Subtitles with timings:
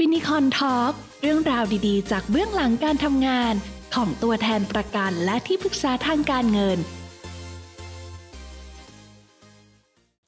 [0.00, 0.92] ฟินิคอน Talk
[1.22, 3.54] เรื่องราวดีๆ จากเบื้องหลังการทำงาน
[3.94, 6.78] ของตัวแทนประกันและที่ปรึกษาทางการเงิน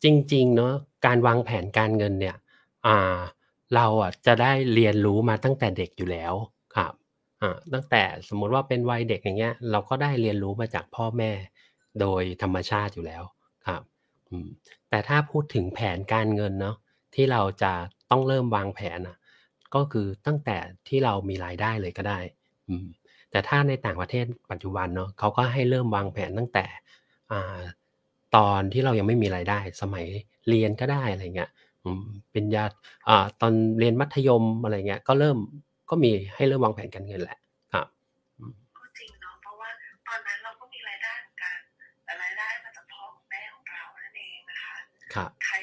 [0.03, 0.75] จริงๆเนาะ
[1.07, 2.37] การวางแผนการเงินเนี่ย
[2.87, 3.19] อ่า
[3.75, 6.35] เราอะจะได้เรียนรู้มาตั้งแต่เด็กอยู่แล้ว
[6.77, 6.93] ครับ
[7.43, 11.31] อ่าตั้งแต่สมมุติว่าเป็นวัยเด็กอย่างเงี้ย เราก็ได้เรียนรู้มาจากพ่อแม่
[12.01, 13.23] โดยธรรมชาติอยู่แล้ว
[13.67, 13.83] ครับ
[14.29, 14.49] อืม
[14.89, 16.77] แต่ถ้าพูดถึงแผนการเงินเนาะ
[17.15, 17.73] ที่เราจะ
[18.11, 19.18] ต้องเริ่มวางแผนอะ
[19.75, 20.57] ก็คือตั้งแต่
[20.89, 22.19] ที่เรามีรายได้เลยก็ได้
[22.69, 22.87] อืม
[23.31, 26.65] แต่ถ้าในต่างประเทศปัจจุบันเนาะเขาก็ให้เริ่มวางแผนตั้งแต่
[27.33, 27.61] อ่า
[28.37, 30.07] ตอนที่เรายังไม่มีรายได้ สมัย
[30.49, 31.51] เรียนก็ได้อะไรเงี้ย
[31.85, 32.75] อืมเป็นญาติ
[33.09, 35.39] อ่าตอนเรียนมัธยมอะไรเงี้ยก็เริ่ม
[35.91, 37.39] ก็มีให้เริ่มวางแผนการเงินแหละ
[37.73, 37.87] ครับ
[38.39, 39.69] อืมก็จริงเนาะเพราะว่า
[40.07, 41.57] ตอนนั้นเราก็มีรายได้เหมือนกัน
[42.05, 44.77] แต่รายได้มาจากพ่อของแม่ของเรานั่นเองนะคะ
[45.15, 45.57] ครับใคร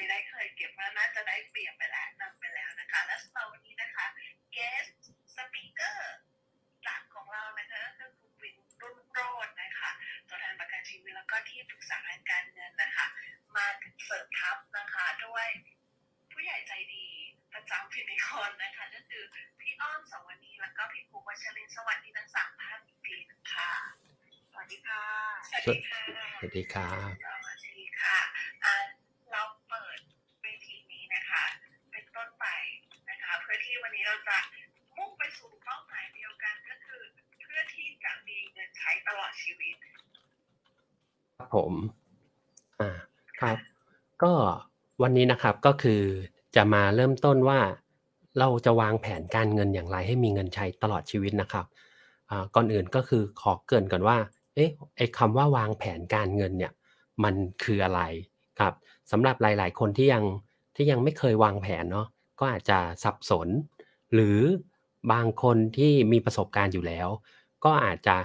[11.36, 13.06] ก็ที่ปรึกษาทางการเงินนะคะ
[13.56, 13.66] มา
[14.04, 15.46] เสริมทัพนะคะด้วย
[16.32, 17.06] ผู้ใหญ่ใจดี
[17.54, 19.24] ประจำพินิคอนนะคะก็คือ
[19.60, 23.72] พี่อ้อมสวนีแล้วก็พี่ปุ๊กวัชรินทร์สวัสดีทั้งสามท่านอีกทีหนึงค่ะ
[24.52, 25.04] สวัสดีค่ะ
[25.50, 26.02] สวัสดีค่ะ
[26.38, 27.10] สวัสดีครับ
[27.44, 28.18] สวัสดีค่ะ
[28.64, 28.74] อ่า
[29.32, 29.98] เราเปิด
[30.42, 31.44] เวทีนี้นะคะ
[31.90, 32.46] เป็นต้นไป
[33.10, 34.38] นะคะเพื่อที่วันนี้เราจะ
[34.96, 37.02] มุ่งไปสู่เป้าหมายเดียวกันก็คือ
[37.42, 39.76] เพื่อที่จะมีเงินใช้ตลอดชีวิต
[41.38, 41.72] ครับผม
[42.80, 42.90] อ่า
[43.40, 43.58] ครับ
[44.22, 44.32] ก็
[45.02, 46.02] วันนี้นะครับก็คือ
[46.56, 47.60] จะมาเริ่มต้นว่า
[48.38, 51.66] เราจะวางแผนการเงินอย่างไรให้มีเงินใช้ตลอดชีวิตนะครับ
[52.30, 54.18] อ่าก่อนอื่นก็คือขอเกริ่นก่อนว่า
[54.54, 56.72] เอ๊ะไอ้คำว่าวางแผนการเงินเนี่ย
[57.24, 58.00] มันคืออะไร
[58.60, 58.74] ครับ
[59.10, 60.24] สำหรับหลาย ๆ คนที่ยัง
[60.76, 62.06] ที่ยังไม่เคยวางแผนเนาะ
[62.40, 63.48] ก็อาจจะสับสน
[64.14, 64.38] หรือ
[65.12, 67.08] บางคนที่มีประสบการณ์อยู่แล้ว
[67.64, 68.16] ก็อาจจะ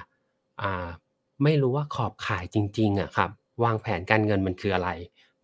[0.61, 0.87] อ่า
[1.43, 3.29] ไม่รู้ว่าขอบขายจริงๆอะครับ
[3.63, 4.89] วางแผนการเงินมันคืออะไร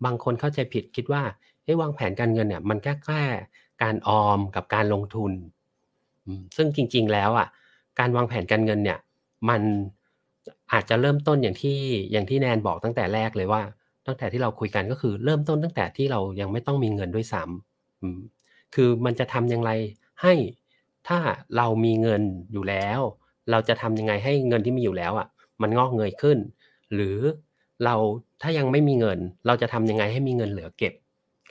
[0.04, 1.22] บางคนเข้าใจผิดคิดว่า
[1.64, 3.22] เอ้วางแผนการเงินเนี่ย มันแค่แค่
[3.82, 5.32] การออมกับการลงทุน
[6.56, 7.48] ซึ่งจริง ๆ แล้วอะ
[7.98, 8.98] การวางแผนการเงินเนี่ย
[9.48, 9.62] มัน
[10.72, 11.78] อาจจะเริ่มต้นอย่างที่
[12.12, 13.62] อย่างที่แนนบอกตั้งแต่แรกเลยว่า
[14.06, 19.70] ตั้งแต่ที่เราคุยกันก็คือเริ่มต้นตั้งแต่ที่เรายังไม่ต้องมีเงินด้วยซ้ำคือมันจะทำอย่างไร
[20.22, 20.34] ให้
[21.08, 21.18] ถ้า
[21.56, 22.22] เรามีเงิน
[22.52, 23.00] อยู่แล้ว
[23.50, 25.28] เราจะทำยังไงให้เงินที่มีอยู่แล้วอะ
[25.62, 26.38] มันงอกเงยขึ้น
[26.94, 27.18] หรือ
[27.84, 27.94] เรา
[28.42, 30.94] ถ้ายังไม่มีเงิน เราจะทำยังไงให้มีเงินเหลือเก็บ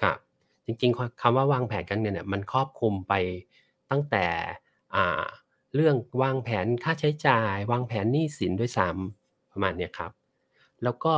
[0.02, 0.18] ครับ
[0.66, 3.14] จริงๆคำว่าวางแผนการเงินเนี่ยมันครอบคลุมไป
[3.92, 4.26] ตั้งแต่
[5.76, 10.12] เรื่องวางแผนค่าใช้จ่าย วางแผนหนี้สินด้วยซ้ำประมาณนี้ครับ
[10.84, 11.16] แล้วก็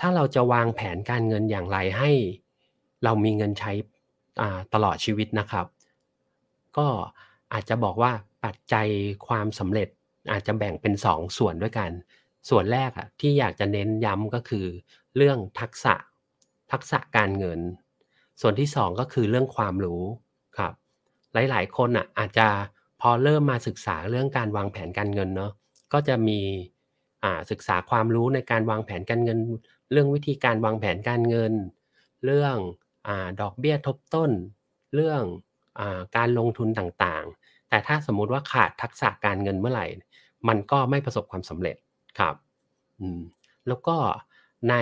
[0.00, 2.10] ถ้าเราจะวางแผนการเงินอย่างไรให้
[3.04, 3.72] เรามีเงินใช้
[4.74, 5.66] ตลอดชีวิตนะครับ
[6.76, 6.86] ก็
[7.52, 8.12] อาจจะบอกว่า
[8.44, 8.88] ปัจจัย
[9.26, 9.88] ความสำเร็จ
[10.30, 11.90] อาจจะแบ่งเป็น 2 ส่วนด้วยกัน
[12.50, 14.66] ส่วนแรกอะที่อยากจะเน้นย้ำก็คือ
[15.16, 15.94] เรื่องทักษะ
[16.72, 17.60] ทักษะการเงิน
[18.40, 20.02] ส่วนที่ 2 ก็คือเรื่องความรู้
[20.58, 20.72] ครับ
[21.34, 22.48] หลายๆ คนอะอาจจะ
[23.00, 25.52] พอเริ่มมาศึกษาเรื่องการวางแผนการเงินเนาะ
[25.92, 26.40] ก็จะมี
[27.50, 29.38] ศึกษาความรู้ในการวางแผนการเงิน
[29.92, 31.52] เรื่องวิธีการวางแผนการเงิน
[32.24, 32.56] เรื่อง
[33.06, 33.08] อ
[33.40, 34.30] ดอกเบี้ยทบต้น
[34.94, 35.22] เรื่อง
[35.78, 35.80] อ
[36.16, 39.86] การลงทุนต่างๆ แต่ถ้าสมมุติว่าขาดทักษะการเงินเมื่อไหร่
[40.48, 41.76] มันก็ไม่ประสบความสำเร็จ
[42.18, 42.34] ครับ
[43.00, 43.20] อืม
[43.68, 43.96] แล้วก็
[44.68, 44.74] ใน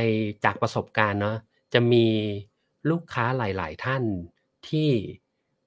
[0.45, 1.37] จากประสบการณ์เนาะ
[1.73, 2.07] จะมี
[2.91, 4.03] ลูกค้าหลาย ๆ ท่าน
[4.69, 4.91] ที่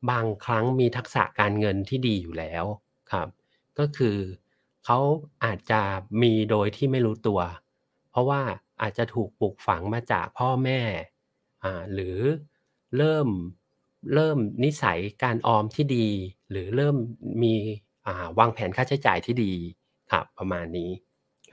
[0.09, 2.65] บางครั้งมีทักษะการเงินที่ดีอยู่แล้ว
[3.11, 3.27] ครับ
[3.79, 4.17] ก็คือ
[4.85, 4.99] เขา
[5.43, 5.81] อาจจะ
[6.21, 7.39] มีโดยที่ไม่รู้ตัว
[8.11, 8.41] เพราะว่า
[8.81, 10.81] อาจจะถูกปลูกฝังมาจากพ่อแม่
[11.63, 12.17] อ่าหรือ
[12.97, 13.27] เริ่ม
[14.13, 16.07] เริ่มนิสัยการออมที่ดี
[16.51, 16.95] หรือเริ่ม
[17.43, 17.55] มี
[18.39, 19.53] วางแผนค่าใช้จ่ายที่ดี
[20.11, 20.91] ครับประมาณนี้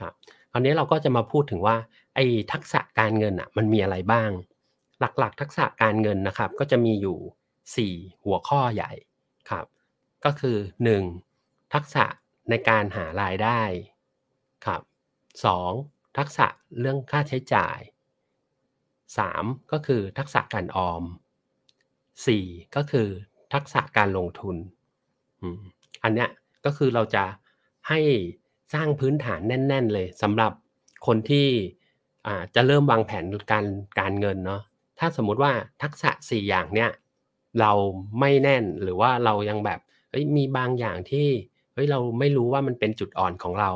[0.01, 0.13] ครับ
[0.51, 1.77] คราวนี้เราก็จะมาพูดถึงว่า
[2.15, 4.31] ไอ้ทักษะการเงินอะมันมีอะไรบ้าง
[4.99, 7.17] หลักๆ ทักษะการเงินนะครับ ก็จะมีอยู่
[8.05, 8.91] 4 หัวข้อใหญ่
[9.49, 9.65] ครับ
[10.25, 10.57] ก็คือ
[11.15, 11.73] 1.
[11.73, 12.05] ทักษะ
[12.49, 13.61] ในการหารายได้
[14.65, 14.81] ครับ
[15.49, 16.17] 2.
[16.17, 16.47] ทักษะ
[16.79, 17.79] เรื่องค่าใช้จ่าย
[18.59, 19.71] 3.
[19.71, 21.03] ก็คือทักษะการออม
[21.85, 22.75] 4.
[22.75, 23.07] ก็คือ
[23.53, 24.55] ทักษะการลงทุน
[26.03, 26.29] อันเนี้ย
[26.65, 27.23] ก็คือเราจะ
[27.89, 27.99] ให้
[28.73, 30.51] สร้างพื้นฐานแน่น ๆ เลยสำหรับ
[31.07, 31.47] คนที่
[32.55, 33.65] จะเริ่มวางแผนการ
[33.99, 34.61] การเงินเนาะ
[34.99, 35.51] ถ้าสมมุติว่า
[35.83, 36.89] ทักษะ 4 อย่างเนี้ย
[37.59, 37.71] เรา
[38.19, 39.79] ไม่แน่นหรือว่าเรายังแบบ
[40.09, 41.27] เฮ้ยมีบางอย่างที่
[41.73, 43.69] เฮ้ยเราไม่รู้ว่ามันเป็นจุดอ่อนของเรา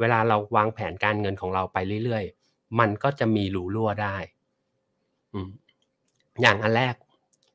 [0.00, 4.16] เวลาเราวางแผนการเงินของเราไปเรื่อยๆ มันก็จะมีรูรั่วได้
[5.32, 5.48] อืม
[6.42, 6.94] อย่างอันแรก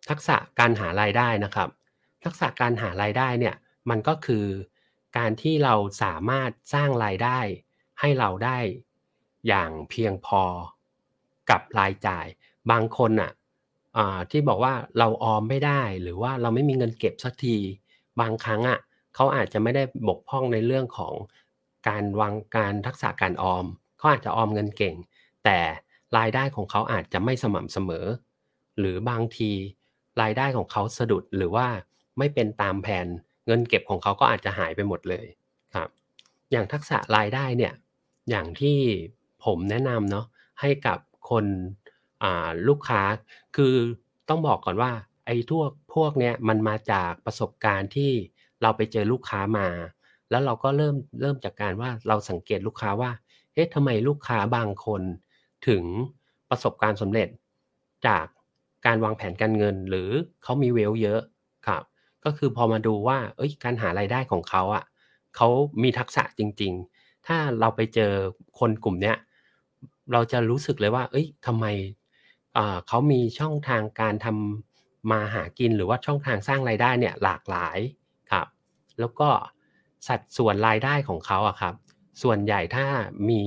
[0.09, 1.69] ทักษะการหารายได้นะครับ
[2.23, 3.55] ทักษะการหารายได้เนี่ย
[3.89, 4.45] มันก็คือ
[5.17, 7.39] การที่เราสามารถสร้างรายได้
[7.99, 8.59] ให้เราได้
[9.47, 10.43] อย่างเพียงพอ
[11.49, 12.25] กับรายจ่าย
[12.71, 13.31] บางคนอะ
[14.31, 17.57] ที่บอกว่าเราออมไม่ได้หรือว่าเราไม่มีเงินเก็บสักที
[18.19, 18.79] บางครั้งอะ
[19.15, 21.13] เขาอาจจะไม่ได้บกพร่องในเรื่องของ
[21.87, 23.65] การวางการทักษะการออม
[23.97, 24.95] เขาอาจจะออมเงินเก่ง
[25.45, 25.59] แต่
[26.17, 28.05] รายได้ของเขาอาจจะไม่สม่ำเสมอ
[28.79, 29.51] หรือบางที
[30.21, 31.67] รายได้ของเขาสะดุดหรือว่า
[32.17, 33.07] ไม่เป็นตามแผน
[33.45, 35.25] เงินเก็บของเขาก็อาจจะหายไปหมดเลย
[35.75, 35.89] ครับ
[36.51, 37.73] อย่างทักษะรายได้เนี่ย
[38.29, 38.77] อย่างที่
[39.45, 40.25] ผมแนะนำเนาะ
[40.61, 40.99] ให้กับ
[41.29, 41.45] คน
[42.67, 43.01] ลูกค้า
[43.55, 43.75] คือ
[44.29, 44.91] ต้องบอกก่อนว่า
[45.25, 45.63] ไอ้ทั่ว
[45.93, 48.11] พวกเนี้ยมันมาจากประสบการณ์ที่
[48.61, 49.67] เราไปเจอลูกค้ามา
[50.29, 53.11] แล้วเราก็เริ่มเริ่มจากการว่าเราสังเกตลูกค้าว่า
[53.53, 55.01] เอ๊ะทำไมลูกค้าบางคน
[55.67, 55.83] ถึง
[56.49, 57.29] ประสบการณ์สำเร็จ
[58.07, 58.25] จาก
[58.85, 60.09] การวางแผนการเงินหรือ
[60.43, 61.21] เขามีเวลเยอะ
[61.67, 61.83] ครับ
[62.25, 64.83] ก็คือพอมาดูว่า เอ้ย การหารายได้ของเขาอะ
[65.35, 65.47] เขา
[65.83, 68.11] มีทักษะจริง ๆ ถ้าเราไปเจอ
[68.59, 69.17] คนกลุ่มเนี้ย
[70.13, 71.65] เราจะรู้สึกเลยว่า เอ้ยทำไม
[72.87, 77.77] เขามีช่องทางการทำมาหากินหรือว่าช่องทางสร้างรายได้เนี่ยหลากหลาย
[78.31, 78.47] ครับ
[78.99, 79.29] แล้วก็
[80.07, 81.75] สัดส่วนรายได้ของเขาอะครับ
[82.23, 82.85] ส่วนใหญ่ถ้า
[83.29, 83.41] มี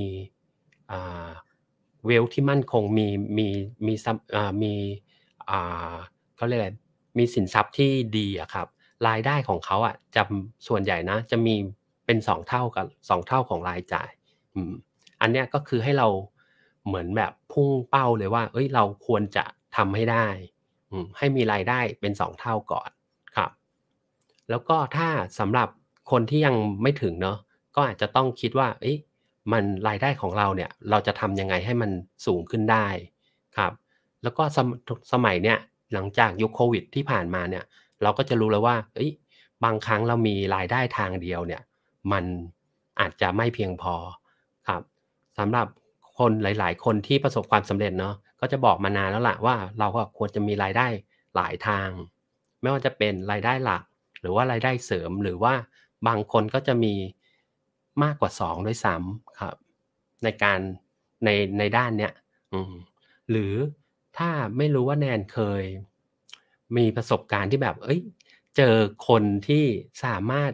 [2.06, 3.08] เวลที่มั่นคงมี
[3.38, 3.48] มี
[3.86, 3.94] มี
[4.62, 4.72] มี
[6.36, 6.70] เขาเรียกอะไร
[7.18, 8.66] มีสินทรัพย์ที่ดีอะครับ
[9.08, 10.22] รายได้ของเขาอะจะ
[10.68, 11.54] ส่วนใหญ่นะ จะมี
[12.06, 14.10] เป็นสองเท่ากับสองเท่าของรายจ่าย
[15.20, 16.08] อันเนี้ยก็คือให้เรา
[16.86, 19.44] เหมือนแบบพุ่งเป้าเลยว่า เอ้ยเราควรจะ
[19.76, 20.26] ทำให้ได้
[21.18, 22.90] ให้มีรายได้เป็นสองเท่าก่อน
[23.36, 23.50] ครับ
[24.50, 25.08] แล้วก็ถ้า
[25.38, 25.68] สำหรับ
[26.10, 27.38] คนที่ยังไม่ถึงเนาะ
[27.76, 28.96] ก็อาจจะต้องคิดว่า เอ้ย
[29.52, 31.90] มันรายได้ของเราเนี่ย เราจะทำยังไงให้มัน
[32.26, 32.86] สูงขึ้นได้
[33.56, 33.72] ครับ
[34.22, 34.68] แล้วก็สม
[35.12, 35.58] สมัยเนี่ย
[35.92, 37.64] หลังจากยุคโควิดที่ผ่านมาเนี่ย
[38.02, 39.10] เราก็จะรู้แล้วว่าเอ้ย
[39.64, 41.62] บางครั้งเรามีรายได้ทางเดียวเนี่ย
[42.12, 42.24] มัน
[43.00, 43.94] อาจจะไม่เพียงพอ
[44.68, 44.82] ครับ
[45.38, 45.66] สำหรับ
[46.18, 50.86] คนหลาย ๆ คนที่ประสบความสำเร็จเนาะก็จะบอกมานานแล้วล่ะว่าเราก็ควรจะมีรายได้
[51.36, 51.88] หลายทาง
[52.60, 53.82] ไม่ว่าจะเป็นรายได้หลัก
[54.20, 55.54] หรือว่ารายได้เสริมหรือว่า
[56.06, 56.94] บางคนก็จะมี
[58.02, 59.56] มากกว่าสองด้วยซ้ำครับ
[60.24, 60.58] ในการ
[61.24, 61.28] ใน
[61.58, 62.12] ในด้านเนี้ย
[63.30, 63.54] หรือ
[64.18, 65.62] ถ้าไม่รู้ว่าแนนเคย
[66.76, 68.00] มีประสบการณ์ที่แบบ เอ้ย
[68.56, 68.76] เจอ
[69.08, 69.64] คนที่
[70.04, 70.52] สามารถ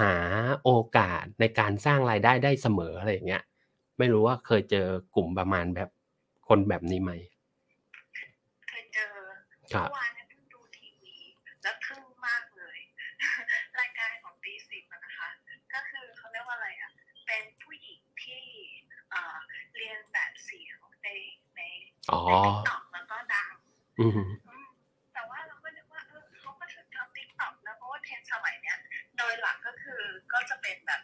[0.00, 0.14] หา
[0.62, 3.42] โอกาสในการสร้างรายได้ได้เสมออะไรอย่างเงี้ย
[3.98, 5.90] ไม่รู้ว่าเคยเจอกลุ่มประมาณแบบ
[6.48, 7.12] คนแบบนี้ไหม
[8.68, 9.12] เคยเจอ
[9.70, 11.16] เมื่อวานเนี่ยเพิ่งดูทีวี
[11.62, 12.78] แล้วทึ่งมากเลย
[13.80, 15.28] รายการของตีสิบนะคะ
[15.74, 16.90] ก็คือเขาเรียกว่าอะไรอะ
[17.26, 18.44] เป็นผู้หญิงที่
[19.76, 21.08] เลียนแบบเสียงใน
[21.56, 21.60] ใน
[22.26, 22.83] ใน TikTok
[23.96, 24.28] แล้วก็ดัง
[25.14, 28.78] แต่ว่าเราก็นึกว่าเออเขาก็ถึงทำ TikTok นะเพราะว่าเทรนสมัยเนี้ย
[29.18, 30.02] โดยหลักก็คือ
[30.32, 31.00] ก็จะเป็นแบบ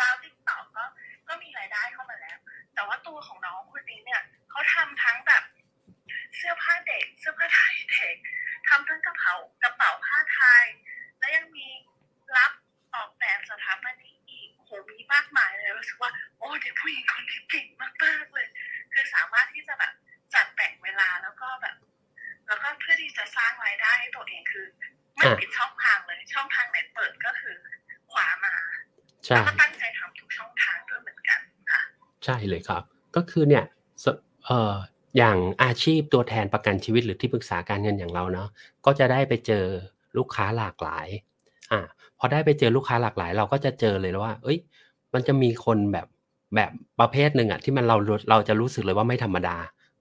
[0.00, 0.84] ดาว TikTok ก็
[1.28, 2.38] ก็มีรายได้เข้ามาแล้ว
[2.74, 5.42] แต่ว่าตัวของน้องคนนี้เนี่ยเขาทำทั้งแบบ
[6.36, 8.16] เสื้อผ้าเด็ก เสื้อผ้าไทยเด็ก
[8.68, 10.64] ทำทั้งกระเป๋ากระเป๋าผ้าไทย
[11.18, 11.68] และยังมี
[12.36, 12.52] รับ
[12.94, 17.66] ออกแบบสถาปนิกอีกโหมีมากมายเลยรู้สึกว่าโอ้เด็กผู้หญิงคนนี้เก่ง
[18.04, 18.48] มากๆเลย
[18.92, 19.92] คือสามารถที่จะแบบ
[20.34, 21.76] จัดแบ่งเวลาแล้วก็แบบ
[22.46, 24.66] แล้วก็เพื่อที่จะสร้างรายได้ให้ตัวเองคือ
[25.14, 27.54] ไม่ปิดช่องทางเลยช่องทางไหนเปิดก็คือ
[28.12, 28.54] ขวามา
[29.28, 31.80] แล้วก็ตั้งใจทำทุกช่องทางด้วยเหมือนกันค่ะ
[32.24, 32.82] ใช่เลยครับ
[33.16, 33.64] ก็คือเนี่ย
[34.46, 34.74] เอ่อ
[35.18, 38.48] อย่างอาชีพตัวแทนประกันชีวิตหรือที่ปรึกษาการเงินอย่างเราเนาะ
[38.86, 39.64] ก็จะได้ไปเจอ
[40.18, 41.06] ลูกค้าหลากหลาย
[41.72, 41.80] อ่า
[42.18, 44.58] พอได้ไปเจอลูกค้าหลากหลาย เราก็จะเจอเลยว่า เอ้ย
[45.14, 46.06] มันจะมีคนแบบ
[46.54, 46.70] แบบ
[47.00, 47.96] ประเภทหนึ่งอะที่มันเรา
[48.30, 49.56] เราจะรู้สึกเลยว่าไม่ธรรมดา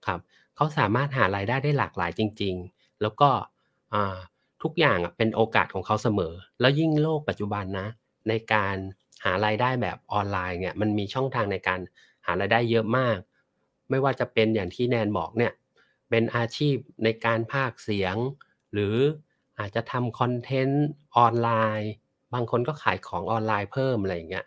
[0.08, 0.20] ครับ
[0.56, 3.30] เขาสามารถหารายได้ได้หลากหลายจริง ๆ แล้วก็
[4.64, 7.88] ทุกอย่างเป็นโอกาสของเขาเสมอ แล้วยิ่งโลกปัจจุบันนะ
[8.30, 8.76] ในการ
[9.24, 11.80] หารายได้แบบออนไลน์เนี่ยมันมีช่องทางในการ
[12.26, 13.18] หารายได้เยอะมาก
[13.90, 15.54] ไม่ว่าจะเป็นอย่างที่แนนบอกเนี่ย
[16.10, 18.16] เป็นอาชีพในการพากย์เสียง
[18.74, 18.96] หรือ
[19.60, 20.86] อาจจะทำคอนเทนต์
[21.18, 21.50] ออนไล
[21.82, 21.92] น์
[22.34, 24.46] บางคนก็ขายของออนไลน์เพิ่มอะไรอย่างเงี้ย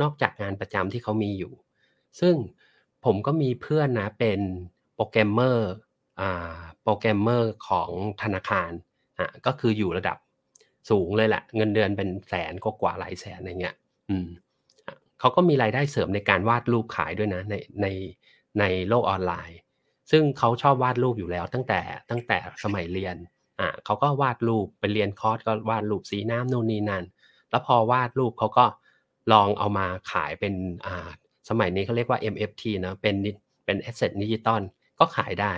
[0.00, 1.52] นอกจากงานประจำที่เขามีอยู่
[2.20, 2.34] ซึ่ง
[3.04, 4.40] ผมก็มีเพื่อนนะเป็น
[4.96, 5.70] โปรแกรมเมอร์
[6.20, 7.90] อ่าโปรแกรมเมอร์ของ
[8.22, 8.70] ธนาคาร
[9.18, 10.18] อะก็คืออยู่ระดับ
[10.90, 13.76] สูงเลยแหละ เงินเดือนเป็นแสนก็กว่าหลายแสนอะไรเงี้ย
[14.10, 14.28] อืม
[15.20, 17.86] เขาก็มีรายได้เสริมในการวาดรูปขายด้วยนะในใน
[18.60, 19.58] ในโลกออนไลน์
[20.10, 23.16] ซึ่งเขาชอบวาดรูปอยู่แล้วตั้งแต่ตั้งแต่สมัยเรียน
[23.60, 27.04] อ่าเขาก็วาดรูปไปเรียนคอร์สก็วาดรูปสีน้ำนู่นนี่นั่น
[27.50, 28.64] แล้วพอวาดรูปเขาก็
[29.32, 30.54] ลองเอามาขายเป็น
[30.86, 31.08] อ่า
[31.48, 33.14] สมัยนี้เขาเรียกว่า MFT นะเป็น
[33.64, 34.62] เป็น asset ดิจิตอล
[34.98, 35.52] ก็ขายได้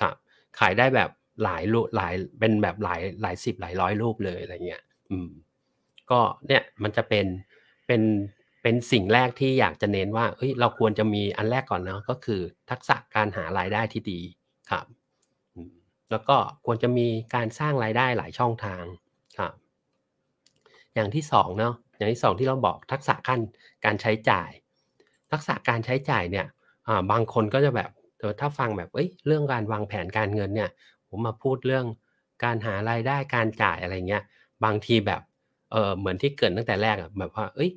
[0.00, 0.14] ครับ
[0.58, 1.10] ขายได้แบบ
[1.44, 5.28] หลายรูปหลายเป็นแบบหลายหลายสิบหลายร้อยรูปเลยอะไรเงี้ย อืม
[6.10, 7.26] ก็เนี่ยมันจะเป็น
[7.86, 8.02] เป็น
[8.62, 14.20] เป็นสิ่งแรกที่อยากจะเน้นว่าเอ้ยเราควรจะมีอันแรกก่อนเนาะก็คือทักษะการหารายได้ที่ดี
[14.70, 14.84] ครับ
[16.10, 18.84] แล้วก็ควรจะมีการสร้างรายได้หลายช่องทาง
[19.38, 19.52] ครับ
[20.94, 23.40] อย่างที่สองเนาะอย่างที่สองที่เราบอกทักษะการ
[23.84, 24.50] การใช้จ่าย
[25.32, 26.46] ทักษะการใช้จ่ายเนี่ย
[27.10, 27.90] บางคนก็จะแบบ
[28.20, 30.70] เออถ้าฟังแบบเอ้ยเรื่องการวางแผนการเงินเนี่ย
[31.08, 31.86] ผมมาพูดเรื่อง
[32.44, 34.22] การหารายได้การจ่ายอะไรเงี้ย
[34.64, 35.20] บางทีแบบ
[35.72, 37.70] เออเหมือนที่เกิดตั้งแต่แรกอะแบบว่า เอ้ย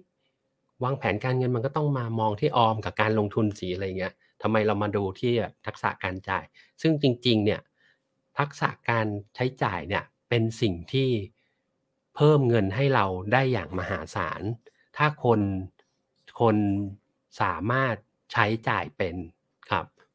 [0.84, 5.34] วางแผนการเงินมันก็ต้องมามองที่ออมกับการลงทุนสีอะไรเงี้ยทำไมเรามาดูที่
[5.66, 6.44] ทักษะการจ่าย
[6.82, 7.62] ซึ่งจริง ๆ เนี่ย
[8.40, 11.10] ทักษะการใช้จ่ายเนี่ยเป็นสิ่งที่
[12.16, 14.42] เพิ่มเงินให้เราได้อย่างมหาศาล
[14.98, 15.40] ถ้าคน
[16.40, 16.58] คน
[17.42, 17.96] สามารถ
[18.32, 19.16] ใช้จ่ายเป็น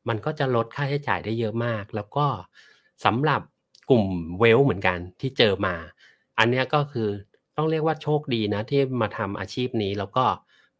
[0.08, 2.26] มันก็จะลดค่าใช้จ่ายได้เยอะมาก แล้วก็
[3.04, 3.40] สำหรับ
[3.90, 4.06] กลุ่ม
[4.38, 5.74] เวลเหมือนกันที่เจอมา
[6.38, 7.08] อันนี้ก็คือ
[7.56, 10.24] ต้องเรียกว่าโชคดีนะที่มาทำอาชีพนี้แล้วก็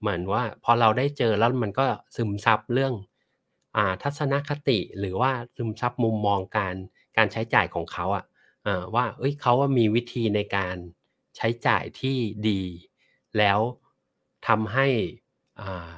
[0.00, 2.94] เหมือนว่าพอเราได้เจอแล้วมันก็ซึมซับเรื่อง
[3.76, 6.75] อ่าทัศนคติหรือว่าซึมซับมุมมองการ
[7.16, 10.76] การใช้จ่ายของเขาอะ่ะว่าเอ้ยเขาว่ามีวิธีในการ
[11.37, 12.16] ใช้จ่ายที่
[12.49, 12.62] ดี
[13.38, 13.61] แล้ว
[14.47, 14.87] ทำให้
[15.61, 15.92] อ่า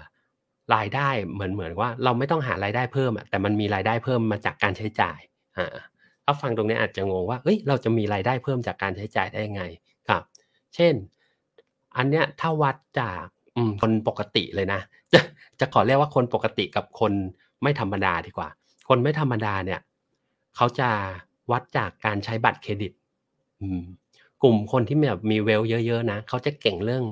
[0.75, 5.19] รายได้เหมือนเหมือนว่า เราไม่ต้องหารายได้เพิ่มอะแต่มันมีรายได้เพิ่มมาจากการใช้จ่าย
[5.57, 5.67] อ่า
[6.25, 9.63] ถ้าฟังตรงนี้อาจจะงงว่าเอ้ยเราจะมีรายได้เพิ่มจากการใช้จ่ายได้ยังไง
[10.09, 10.23] ครับ
[10.75, 10.95] เช่น
[11.97, 13.25] อันเนี้ยถ้าวัดจาก
[13.81, 14.81] คนปกติเลยนะ
[15.13, 15.21] จะ
[15.61, 17.13] จะขอเรียกว่าคนปกติกับคน
[17.63, 18.49] ไม่ธรรมดาดีกว่า
[18.89, 19.81] คนไม่ธรรมดาเนี่ย
[20.57, 20.89] เขาจะ
[21.51, 22.93] วัดจากการใช้บัตรเครดิต
[24.43, 27.05] กลุ่มคนที่แบบมี wealth เยอะๆนะเขาจะเก่งเรื่อง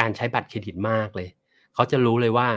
[0.00, 1.28] การใช้บัตรเครดิตมากเลย
[1.74, 2.48] เขาจะรู้เลยว่า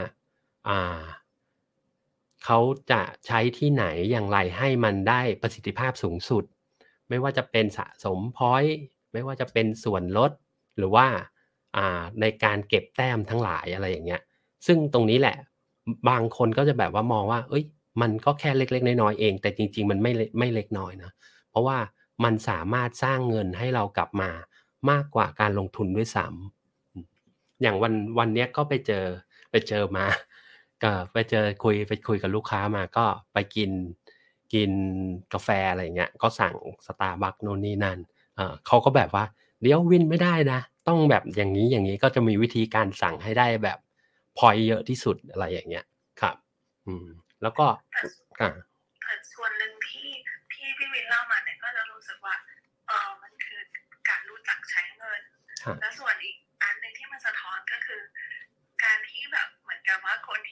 [2.44, 2.58] เขา
[2.90, 6.44] จะใช้ที่ไหนอย่างไรให้มันได้ประสิทธิภาพสูงสุด
[7.08, 8.76] ไม่ว่าจะเป็นสะสม point
[9.12, 10.30] ไม่ว่าจะเป็นส่วนลด
[10.76, 11.06] หรือว่า
[12.20, 14.22] ในการเก็บแต้มทั้งหลายอะไรอย่างเงี้ย
[14.66, 15.36] ซึ่งตรงนี้แหละ
[16.08, 17.64] บางคนก็จะแบบว่ามองว่า เอ้ย
[18.02, 21.10] มันก็แค่เล็ก ๆ น้อยๆเอง แต่จริง ๆ มันไม่ไม่เล็กน้อยนะ
[21.50, 21.78] เพราะว่า
[22.24, 24.30] มันสามารถสร้างเงินให้เรากลับมา
[24.90, 29.04] มากกว่าการลงทุนด้วยซ้ำอย่างวันวันนี้ก็ไปเจอ
[29.50, 30.04] ไปเจอมา
[30.82, 33.70] ก็ไปเจอคุยไปคุยกับลูกค้ามาก็ไปกิน
[34.54, 34.70] กิน
[35.32, 36.54] กาแฟอะไรเงี้ยก็สั่ง
[36.86, 37.98] สตาร์บัคโน่นนี่นั่น
[38.66, 39.24] เขาก็แบบว่า
[39.60, 43.78] เดี๋ยววินไม่ได้นะ ต้องแบบอย่างนี้อย่างนี้ก็จะมีวิธีการสั่งให้ได้แบบ
[44.38, 45.84] พอยเยอะที่สุดอะไรอย่างเงี้ย
[46.20, 46.36] ครับ
[46.86, 47.06] อืม
[47.42, 47.66] แล้วก็
[48.40, 48.56] อ่า
[49.34, 50.08] ส่วนหนึ่งที่
[50.52, 52.34] ที่พี่วินเล่ามาเนี่ยก็จะรู้สึกว่า
[52.86, 53.60] เออมันคือ
[54.08, 55.20] การรู้จักใช้เงิน
[55.80, 58.02] และส่วนอีกอันหนึ่งที่มันสะท้อนก็คือ
[58.84, 60.50] การที่แบบเหมือนกับว่าคนท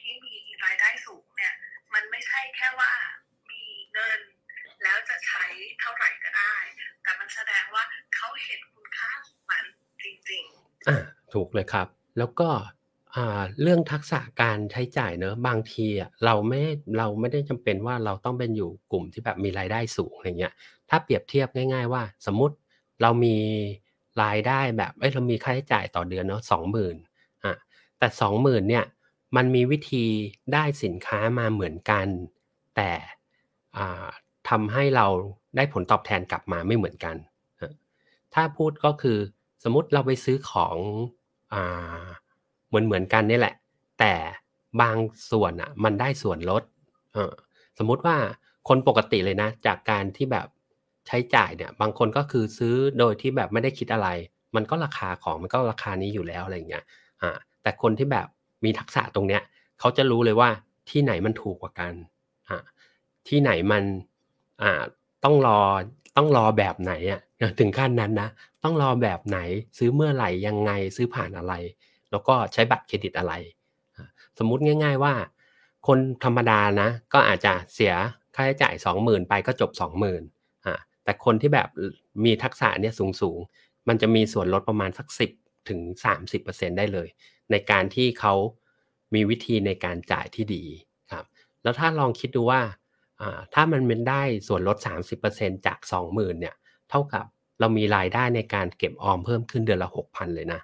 [0.65, 1.53] รายได้สูงเนี่ย
[1.93, 2.91] มันไม่ใช่แค่ว่า
[3.49, 3.63] มี
[3.93, 4.19] เงิน
[4.83, 5.45] แล้วจะใช้
[5.79, 6.55] เท่าไหร่ก็ได้
[7.03, 7.83] แต่มันแสดงว่า
[8.15, 9.63] เขาเห็นคุณค่าของมัน
[10.03, 10.97] จริงๆอ่า
[11.33, 11.87] ถูกเลยครับ
[12.17, 12.49] แล้วก็
[13.15, 16.61] อ่าเรื่องทักษะการใช้จ่ายเนอะบางทีอะเราไม่
[16.97, 20.53] เราไม่ได้จำเป็นว่าเราต้องเป็นอยู่กลุ่มที่แบบมีรายได้สูงอะไรเงี้ย
[20.89, 22.55] ถ้าเปรียบเทียบง่าย ๆ ว่า สมมติ
[23.01, 23.37] เรามี
[24.23, 26.95] รายได้แบบเอ้ยเรามีค่าใช้จ่ายต่อเดือนเนาะสองหมื่น
[27.45, 27.55] อะ
[27.99, 28.85] แต่สองหมื่นเนี่ย
[29.35, 30.05] มันมีวิธี
[30.53, 32.07] ได้สินค้ามาเหมือนกัน
[32.75, 32.91] แต่
[34.49, 35.07] ทำให้เรา
[35.55, 37.15] ได้ผลตอบแทนกลับมาไม่เหมือนกัน
[38.33, 39.17] ถ้าพูดก็คือ
[39.63, 40.77] สมมติเราไปซื้อของ
[41.53, 41.55] อ
[42.67, 43.55] เหมือนเหมือนกันนี่แหละ
[43.99, 44.13] แต่
[44.81, 44.97] บาง
[45.31, 46.63] ส่วนอะมันได้ส่วนลด
[47.77, 48.17] สมมุติว่า
[48.67, 50.47] คนปกติเลยนะ จากการที่แบบ
[51.07, 54.07] ใช้จ่ายเนี่ย บางคนก็คือซื้อโดยที่แบบไม่ได้คิดอะไร
[54.55, 56.83] มันก็ราคาของมันก็ราคานี้อยู่แล้วอะไรเงี้ย
[57.61, 58.27] แต่คนที่แบบ
[58.63, 59.41] มีทักษะตรงเนี้ย
[59.79, 60.49] เขาจะรู้เลยว่า
[60.89, 61.93] ที่ไหนมันถูกกว่ากัน
[62.49, 62.57] อ่า
[63.27, 63.83] ที่ไหนมัน
[64.61, 64.81] อ่า
[65.23, 65.59] ต้องรอ
[66.17, 67.21] ต้องรอแบบไหนอะ
[67.59, 68.29] ถึงขั้นนั้นนะ
[68.63, 69.39] ต้องรอแบบไหน
[69.77, 71.53] ซื้อเมื่อไหร่ยังไงซื้อผ่านอะไร
[72.11, 73.33] แล้วก็ใช้บัตรเครดิตอะไร
[74.37, 75.13] สมมุติง่าย ๆว่า
[75.87, 77.93] คนธรรมดานะ ก็อาจจะเสีย
[78.35, 80.23] ค่าใช้จ่ายสองหมื่นไปก็จบสองหมื่น
[81.03, 81.69] แต่คนที่แบบ
[82.25, 85.31] มีทักษะเนี่ยสูงๆ มันจะมีส่วนลดประมาณสักสิบ
[85.69, 87.07] ถึงสามสิบเปอร์เซ็นได้เลย
[87.51, 88.33] ในการที่เขา
[89.13, 90.63] มีวิธีในการจ่ายที่ดี
[91.11, 91.25] ครับ
[91.63, 92.61] แล้วถ้าลองคิดดูว่า
[93.53, 94.77] ถ้ามันเป็นได้ส่วนลด
[95.21, 95.79] 30%จาก
[96.09, 96.55] 20,000เนี่ย
[96.89, 97.25] เท่ากับ
[97.59, 100.61] เรามีรายได้ในการเก็บออมเพิ่มขึ้นเดือนละ 6,000 เลยนะ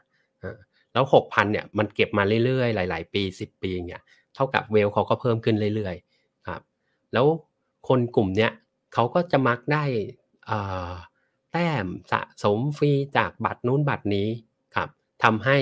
[0.94, 4.02] แล้ว 6,000เนี่ยมันเก็บมาเรื่อยๆ หลาย ๆ ปี 10 ปีเนี่ย
[4.36, 6.62] เท่ากับเวลเขาก็เพิ่มขึ้นเรื่อยๆครับ
[7.14, 7.26] แล้ว
[7.88, 8.52] คนกลุ่มเนี้ย
[8.94, 9.84] เขาก็จะมักได้
[11.52, 14.28] แต้มสะสมฟรีจากบัตรนู้นบัตรนี้
[14.76, 14.90] ครับ
[15.24, 15.58] ทำให้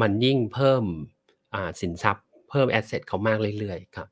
[0.00, 0.84] มันยิ่งเพิ่ม
[1.80, 4.08] สินทรัพย์ เพิ่มแอสเซทเขามากเรื่อยๆครับ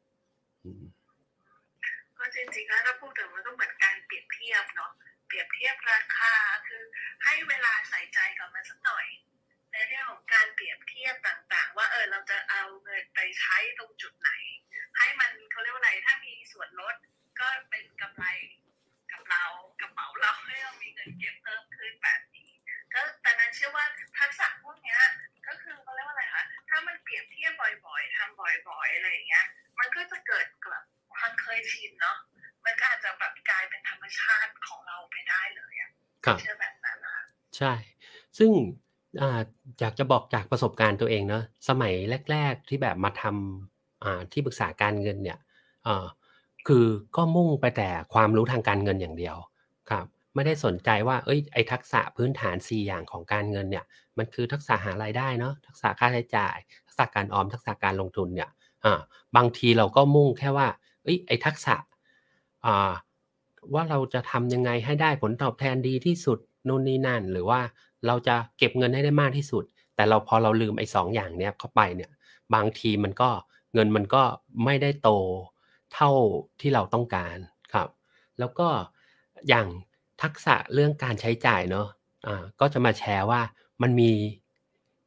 [2.19, 4.91] ก็จริงๆแล้วถ้าพูดถึงมันก็เหมือนการเปรียบเทียบเนาะ
[5.27, 6.35] เปรียบเทียบราคา
[6.69, 6.83] คือ
[7.25, 9.07] ให้เวลาใส่ใจกับมันสักหน่อย
[9.73, 12.65] ในเรื่องของการเปรียบเทียบต่าง ๆ ว่าเออเราจะเอา
[37.57, 37.73] ใช่
[38.39, 38.51] ซึ่ง
[39.21, 39.41] อ่า
[39.81, 41.93] อยากจะบอกจากประสบการณ์ตัวเองเนาะสมัย
[42.33, 45.39] แรก ๆ ที่แบบมาทำอ่าที่ปรึกษาการเงินเนี่ย
[45.87, 46.07] อ่อ
[46.67, 46.87] คือ
[47.17, 49.37] ก็มุ่งไปแต่ความรู้ทางการเงินอย่างเดียว
[49.91, 53.85] ครับไม่ได้สนใจว่าเอ้ยไอทักษะพื้นฐาน 4 อย่างของการเงินเนี่ย
[54.19, 58.51] มันคือทักษะหารายได้เนาะทักษะค่าใช้จ่าย ทักษะการออมทักษะการลงทุนเนี่ย
[58.85, 59.01] อ่า
[59.37, 60.69] บางทีเราก็มุ่งแค่ว่า
[61.03, 61.75] เอ้ยไอทักษะ
[62.67, 62.93] อ่า
[63.75, 67.61] ว่าเราจะทำยังไงให้ได้ผลตอบแทนดีที่สุด นู่นนี่นั่น หรือว่า
[68.07, 69.65] เราจะเก็บเงินให้ได้มากที่สุด
[69.97, 72.11] แต่เราพอเราลืมไอ้สองอย่างเนี้ยเข้าไปเนี่ย
[72.55, 73.31] บางทีมันก็
[73.75, 74.23] เงินมันก็
[74.65, 75.11] ไม่ได้โต
[75.95, 76.11] เท่า
[76.61, 77.37] ที่เราต้องการ
[77.73, 77.89] ครับ
[78.39, 78.69] แล้วก็
[79.49, 79.67] อย่าง
[80.23, 81.87] ทักษะเรื่องการใช้จ่ายเนาะ
[82.27, 83.41] อ่าก็จะมาแชร์ว่า
[83.83, 84.11] มันมี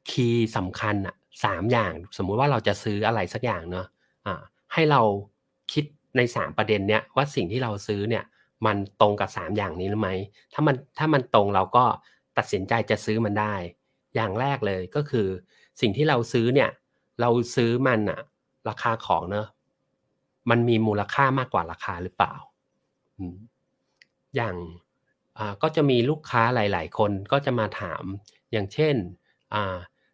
[0.09, 3.87] คีย์สำคัญอะสามอย่าง สมมุติว่าเราจะซื้ออะไรสักอย่างเนาะ
[4.25, 4.41] อ่า
[4.73, 5.01] ให้เรา
[5.73, 5.85] คิด
[6.17, 8.23] ในสามประเด็นเนี้ยว่าสิ่งที่เราซื้อเนี่ย
[8.65, 10.15] มันตรงกับสามอย่างนี้หรือไม่
[10.53, 11.85] ถ้ามันถ้ามันตรงเราก็
[12.37, 13.55] ตัดสินใจจะซื้อมันได้
[14.15, 15.27] อย่างแรกเลยก็คือ
[15.81, 16.69] สิ่งที่เราซื้อเนี่ย
[17.21, 18.19] เราซื้อมันอะ
[18.69, 19.47] ราคาของเนอะ
[20.49, 22.33] มันมีมูลค่ามากกว่าราคาหรือเปล่า
[24.35, 24.55] อย่าง
[25.61, 28.03] ก็จะมีลูกค้าหลาย ๆ คนก็จะมาถาม
[28.51, 28.95] อย่างเช่น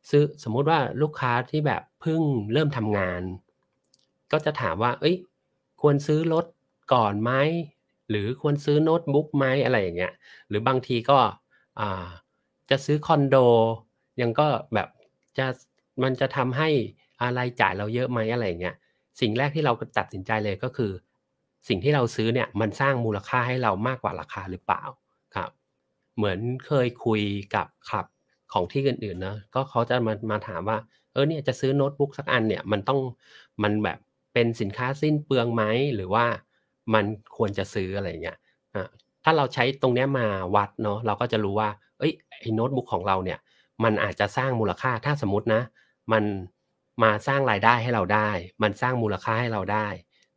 [0.10, 2.22] ซื้อสมมุติว่าลูกค้าที่แบบเพิ่ง
[2.54, 3.22] เริ่มทำงาน
[4.32, 5.16] ก็จะถามว่า เอ้ย
[5.82, 6.46] ควรซื้อรถ
[6.94, 7.32] ก่อนไหม
[8.10, 10.14] หรือควรซื้อโน้ตบุ๊กไหมอะไรอย่างเงี้ย
[10.50, 11.18] หรือบางทีก็
[12.70, 13.36] จะซื้อคอนโด
[14.22, 14.88] ยังก็แบบ
[15.38, 15.46] จะ
[16.04, 16.70] มันจะทำให้
[17.24, 18.76] อะไรจ่ายเราเยอะไหมอะไรอย่างเงี้ย
[19.22, 20.92] สิ่งแรกที่เราตัดสินใจเลยก็คือ
[21.68, 24.84] สิ่งที่เราซื้อเนี่ยมันสร้างมูลค่าให้เรามากกว่าราคาหรือเปล่า
[25.36, 25.50] ครับ
[26.16, 27.22] เหมือนเคยคุย
[27.56, 28.06] กับขับ
[28.54, 30.78] ของที่อื่นๆนะก็เขาจะมามาถามว่า
[31.12, 33.00] เออเนี่ยจะซื้อโน้ตบุ๊กสักอันเนี่ยมันต้อง
[33.64, 34.00] มันแบบ
[34.34, 35.64] เป็นสินค้าสิ้นเปลืองไหม
[35.96, 36.26] หรือว่า
[36.94, 38.38] มันควรจะซื้ออะไรเงี้ย
[38.76, 38.88] อ่า
[39.24, 41.70] ถ้าเราใช้ตรงเนี้ยมาวัดเนาะเราก็จะรู้ว่า
[42.00, 43.40] เอ้ยไอ้โน้ตบุ๊กของเราเนี่ย
[43.84, 45.62] มันอาจจะสร้างมูลค่าถ้าสมมตินะ
[46.12, 46.24] มัน
[47.04, 48.30] มาสร้างรายได้ให้เราได้
[48.64, 49.88] มันสร้างมูลค่าให้เราได้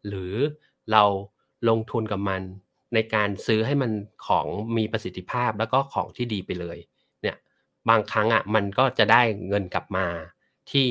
[0.08, 0.34] หรือ
[0.92, 1.04] เรา
[1.68, 2.42] ลงทุนกับมัน
[2.94, 3.90] ในการซื้อให้มัน
[4.26, 6.78] ของมีประสิทธิภาพแล้วก็ของที่ดีไปเลย
[7.22, 7.37] เนี่ย
[7.88, 10.06] บางครั้งอะมันก็จะได้เงินกลับมา
[10.70, 10.88] ที่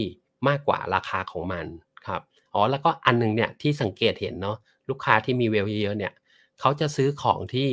[0.48, 1.66] มากกว่าราคาของมัน
[2.08, 2.22] ครับ
[2.54, 4.58] อ๋อแล้วก็อันหนึงเนี่ยที่สังเกตเห็นเนาะ
[4.90, 6.14] ลูกค้าที่มีเวลเยอะๆเนี่ย
[6.60, 7.70] เขาจะซื้อของที่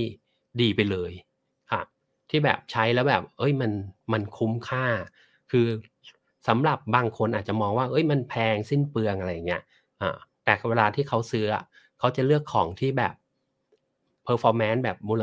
[0.61, 1.13] ดีไปเลย
[1.71, 1.87] ครับ
[2.31, 3.73] ที่แบบใช้แล้วแบบ เอ้ยมัน
[4.13, 4.87] มันคุ้มค่า
[5.51, 5.67] คือ
[6.49, 9.63] สำหรับบางคนอาจจะมองว่า เอ้ยมันแพงสิ้นเปลืองอะไรเงี้ย
[10.01, 11.47] อ่าแต่เวลาที่เขาซื้อ
[11.99, 13.15] เขาจะเลือกของที่แบบ
[14.27, 15.23] performance แบบมูล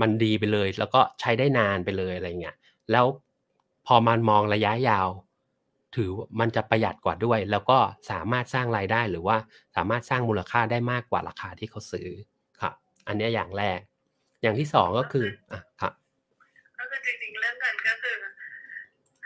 [0.00, 2.56] มันดีไปเลย แล้วก็ใช้ได้นานไปเลยอะไรเงี้ย
[2.90, 3.06] แล้ว
[3.86, 5.08] พอมันมองระยะยาว
[5.96, 7.78] ถือว่ามันจะประหยัดกว่าด้วย แล้วก็
[8.10, 9.36] สามารถสร้างรายได้หรือว่า
[9.76, 12.08] สามารถสร้างมูลค่าได้มากกว่าราคาที่เขาซื้อ
[12.60, 12.74] ครับ
[13.06, 13.78] อันเนี้ยอย่างแรก
[14.42, 15.92] อย่างที่สองก็คืออะครับ
[16.78, 18.14] ก็คือจริงๆเรื่องเงินก็คือ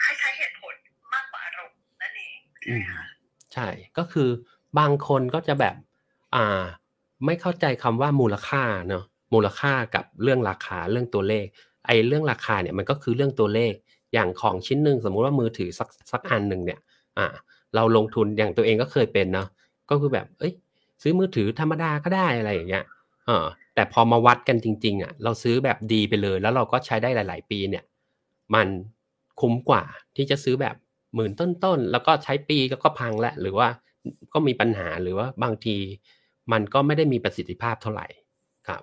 [0.03, 0.75] ให้ใช้เหตุผล
[1.15, 3.05] มากกว่าอารมณ์นั่นเองใช่ไหมคะ
[3.55, 4.29] ใช่ก็คือ
[4.79, 5.75] บางคนก็จะแบบ
[6.35, 6.63] อ่า
[7.27, 11.47] ไม่เข้าใจคำว่ามูลค่าเนาะมูลค่ากับเรื่องราคาเรื่องตัวเลข
[11.87, 13.73] ไอ้เรื่องราคาเนี่ยมันก็คือเรื่องตัวเลข
[14.15, 16.81] อย่างของชิ้นหนึ่งสมมุติว่ามือถือสักสักอันหนึ่งเนี่ย
[17.19, 17.27] อ่า
[17.75, 19.49] เราลงทุนอย่างตัวเองก็เคยเป็นเนาะ
[19.91, 20.53] ก็คือแบบ เอ้ย
[21.03, 22.85] ซื้อมือถือธรรมดาก็ได้อะไรอย่างเงี้ย
[23.27, 27.85] เออแต่พอมาวัดกันจริง ๆอะเราซื้อแบบดีไปเลย แล้วเราก็ใช้ได้หลาย ๆ ปีเนี่ย
[28.55, 28.69] มัน
[29.41, 29.83] คุ้มกว่า
[30.17, 30.77] ที่จะซื้อแบบ
[31.15, 33.69] หมื่นต้นๆแล้วก็ใช้ปีก็ก็พังแล้วหรือว่า
[34.33, 35.77] ก็มีปัญหาหรือว่าบางที
[36.53, 38.07] มันก็ไม่ได้มีประสิทธิภาพเท่าไหร่
[38.69, 38.83] ครับ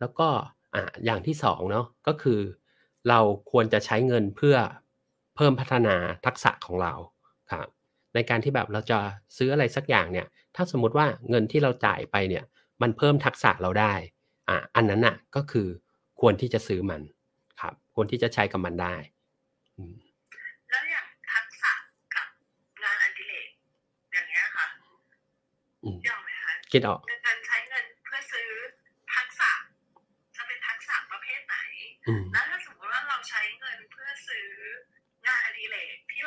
[0.00, 0.28] แล้วก็
[0.74, 2.40] อ่าอย่างที่สองเนาะก็คือ
[3.08, 4.56] เราควรจะใช้เงินเพื่อ
[5.36, 6.92] เพิ่มพัฒนาทักษะของเรา
[7.52, 7.68] ครับ
[8.14, 8.98] ในการที่แบบเราจะ
[9.36, 12.44] ซื้ออะไรสักอย่างเนี่ย ถ้าสมมุติว่าเงินที่เราจ่ายไปเนี่ย
[12.82, 13.94] มันเพิ่มทักษะเราได้
[14.48, 15.68] อ่าอันนั้นอะก็คือ
[16.20, 17.02] ควรที่จะซื้อมัน
[17.60, 18.94] ครับ ควรที่จะใช้กับมันได้
[19.76, 19.94] อืม
[20.70, 21.72] แล้วอย่างทักษะ
[22.14, 22.28] กับ
[22.82, 23.48] งานอดิเรก
[24.12, 24.66] อย่างเงี้ยค่ะ
[25.84, 28.48] อืมยอมไหมคะคิดออกการใช้เงินเพื่อซื้อ
[29.14, 29.50] ทักษะ
[30.36, 31.56] จะเป็นทักษะประเภทไหน
[32.08, 33.00] อืมแล้วถ้าสมมติว่า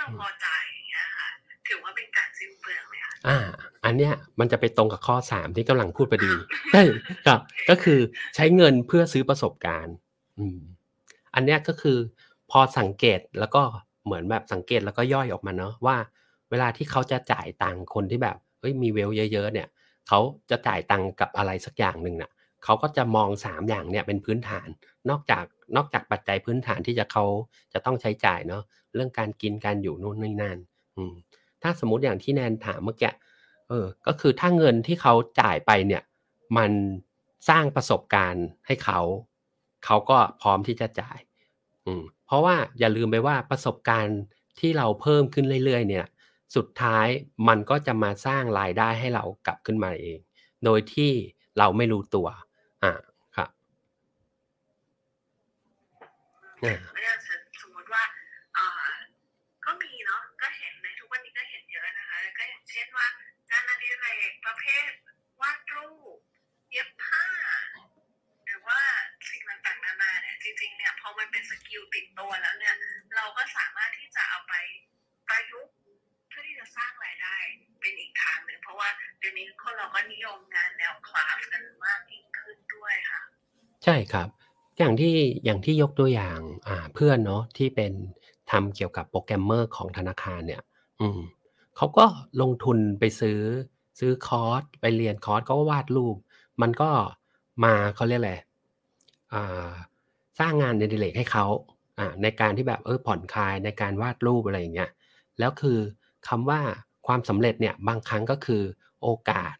[0.03, 1.29] เราพอใจอย่างเงี้ยค่ะ
[1.67, 3.37] ถือว่าเป็นการสิ้นเปลืองไหมคะอ่า
[3.85, 6.33] อันเนี้ยมันจะไปตรงกับข้อสามที่กำลังพูดพอดี
[6.71, 6.83] ใช่
[7.27, 7.39] ครับ
[7.69, 7.99] ก็คือ
[8.35, 9.95] ใช้เงินเพื่อซื้อประสบการณ์
[10.39, 10.59] อืม
[11.35, 11.97] อันเนี้ยก็คือ
[12.51, 13.61] พอสังเกตแล้วก็
[14.05, 15.97] เหมือนแบบสังเกตแล้วก็ย่อยออกมาเนาะว่า
[16.49, 19.67] เวลาที่เขาจะจ่ายตังค์คนที่แบบเอ้ยมีเวลเยอะ ๆ เนี่ย
[20.07, 22.31] เขาจะจ่ายตังค์กับอะไรสักอย่างหนึ่งน่ะ
[22.63, 24.67] เขาก็จะมองสามอย่างเนี่ยเป็นพื้นฐาน
[25.09, 25.45] นอกจาก
[25.75, 27.25] นอกจากปัจจัยพื้นฐานที่จะเขา
[27.73, 30.57] จะต้องใช้จ่ายเนาะเรื่องการกินการอยู่นู่นนี่นั่น
[31.61, 33.11] ถ้าสมมติอย่างที่แนนถามเมื่อกี้
[33.69, 36.03] เออก็คือถ้าเงินที่เขาจ่ายไปเนี่ย
[36.57, 36.71] มัน
[37.49, 38.99] สร้างประสบการณ์ให้เขา
[39.85, 41.19] เขาก็พร้อมที่จะจ่าย
[41.85, 44.19] อืมเพราะว่าอย่าลืมไปว่าประสบการณ์
[44.59, 46.05] ที่เราเพิ่มขึ้นเรื่อย ๆ เนี่ย
[46.55, 47.07] สุดท้าย
[47.47, 50.19] มันก็จะมาสร้างรายได้ให้เรากลับขึ้นมาเอง
[50.65, 51.11] โดยที่
[51.57, 52.27] เราไม่รู้ตัว
[52.83, 52.91] อ่า
[53.35, 53.45] ครั
[85.03, 87.93] ที่อย่างที่ยกตัวอย่างอ่าเพื่อนเนาะที่เป็น
[88.51, 90.61] ทำเกี่ยวกับโปรแกรมเมอร์ของธนาคารเนี่ย
[91.01, 91.19] อืม
[91.77, 92.05] เขาก็
[92.41, 93.39] ลงทุนไปซื้อ
[93.99, 96.15] ซื้อคอร์สไปเรียนคอร์สก็วาดรูป
[96.61, 96.89] มันก็
[97.63, 98.35] มาเขาเรียกอะไร
[99.33, 99.69] อ่า
[100.39, 101.45] สร้างงานอดิเรกให้เขา
[101.99, 104.91] อ่าในการที่แบบเออผ่อนคลายในการวาดรูปอะไรอย่างเงี้ย
[105.39, 105.79] แล้วคือ
[106.27, 106.61] คำว่า
[107.07, 108.63] ความสำเร็จเนี่ยบางครั้งก็คือ
[109.01, 109.55] โอกาส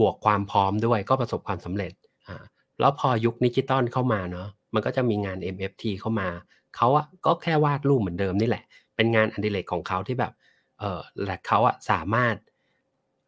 [0.00, 1.92] บวกความพร้อมด้วยก็ประสบความสำเร็จ
[2.28, 2.44] อ่า
[2.82, 6.28] แล้วพอยุคดิจิตอลเข้ามาเนาะมันก็จะมีงาน MFT เข้ามา
[6.76, 8.64] เขาอะก็แค่วาดรูปเหมือนเดิมนี่แหละ
[8.96, 10.32] เป็นงานอดิเรกของเขาที่แบบ
[10.78, 12.36] เออและเขาอะสามารถ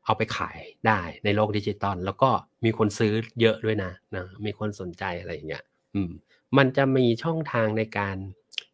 [0.04, 2.30] เอาไปขายได้ในโลกดิจิตอลแล้วก็
[2.64, 5.62] มีคนซื้อเยอะด้วยนะนะมีคนสนใจอะไรอย่างเงี้ย
[5.94, 6.10] อืม
[6.56, 8.16] มันจะมีช่องทางในการ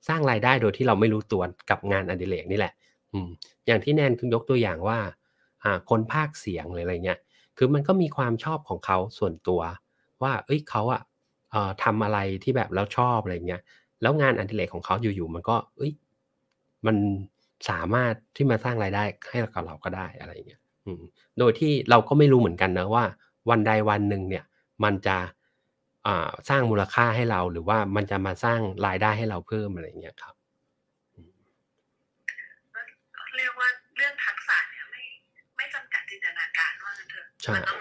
[0.08, 2.72] สร้างรายได้โดยที่เราไม่รู้ตัวกับงานอดิเรกนี่แหละ
[3.12, 3.28] อืม
[3.66, 4.98] อย่างที่แนนยกตัวอย่างว่า
[5.64, 7.18] อ่าคนภาคเสียงหรืออะไรเงี้ย
[7.56, 9.60] คือมันก็มีความชอบของเขาส่วนตัว
[10.22, 11.02] ว่า เอ้ยเขาอะ
[11.50, 13.62] เอ่อทำอะไรที่แบบแล้วชอบอะไรเงี้ย
[14.02, 15.92] แล้วงานอดิเรกของเขาอยู่ๆมันก็ เอ้ย
[16.86, 16.96] มัน
[17.70, 21.02] สามารถที่มาสร้างรายได้ให้กับเราก็ได้อะไรเงี้ยอืม
[21.38, 23.04] โดยที่เราก็ไม่รู้เหมือนกันนะว่า
[23.50, 24.44] วันใดวันหนึ่งเนี่ย
[24.84, 25.16] มันจะ
[26.06, 30.34] อ่าสร้างมูลค่าให้เราหรือว่ามันจะมาสร้างรายได้ให้เราเพิ่มอะไรเงี้ยครับ
[33.36, 35.02] เรียกว่าเรื่องทักษะเนี่ยไม่
[35.56, 37.79] ไม่จำกัดจินตนาการว่างั้นเถอะใช่มันต้อง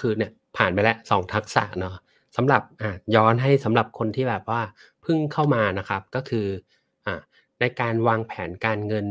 [0.00, 1.96] คือเนี่ยผ่านไปแล้วสองทักษะเนาะ
[2.36, 4.62] สำหรับอ่าย้อนให้สำหรับคนที่แบบว่า
[5.02, 6.46] เพิ่งเข้ามานะครับก็คือ
[7.06, 7.20] อ่า
[7.60, 9.06] ในการวางแผนการเงิน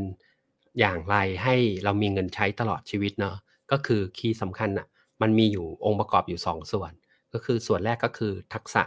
[0.79, 3.37] อย่างไรให้เรามีเงินใช้ตลอดชีวิตเนาะ
[3.71, 4.87] ก็คือคีย์สำคัญอะ
[5.21, 6.91] มันมีอยู่องค์ประกอบอยู่สองส่วน
[7.33, 8.83] ก็คือส่วนแรกก็คือทักษะ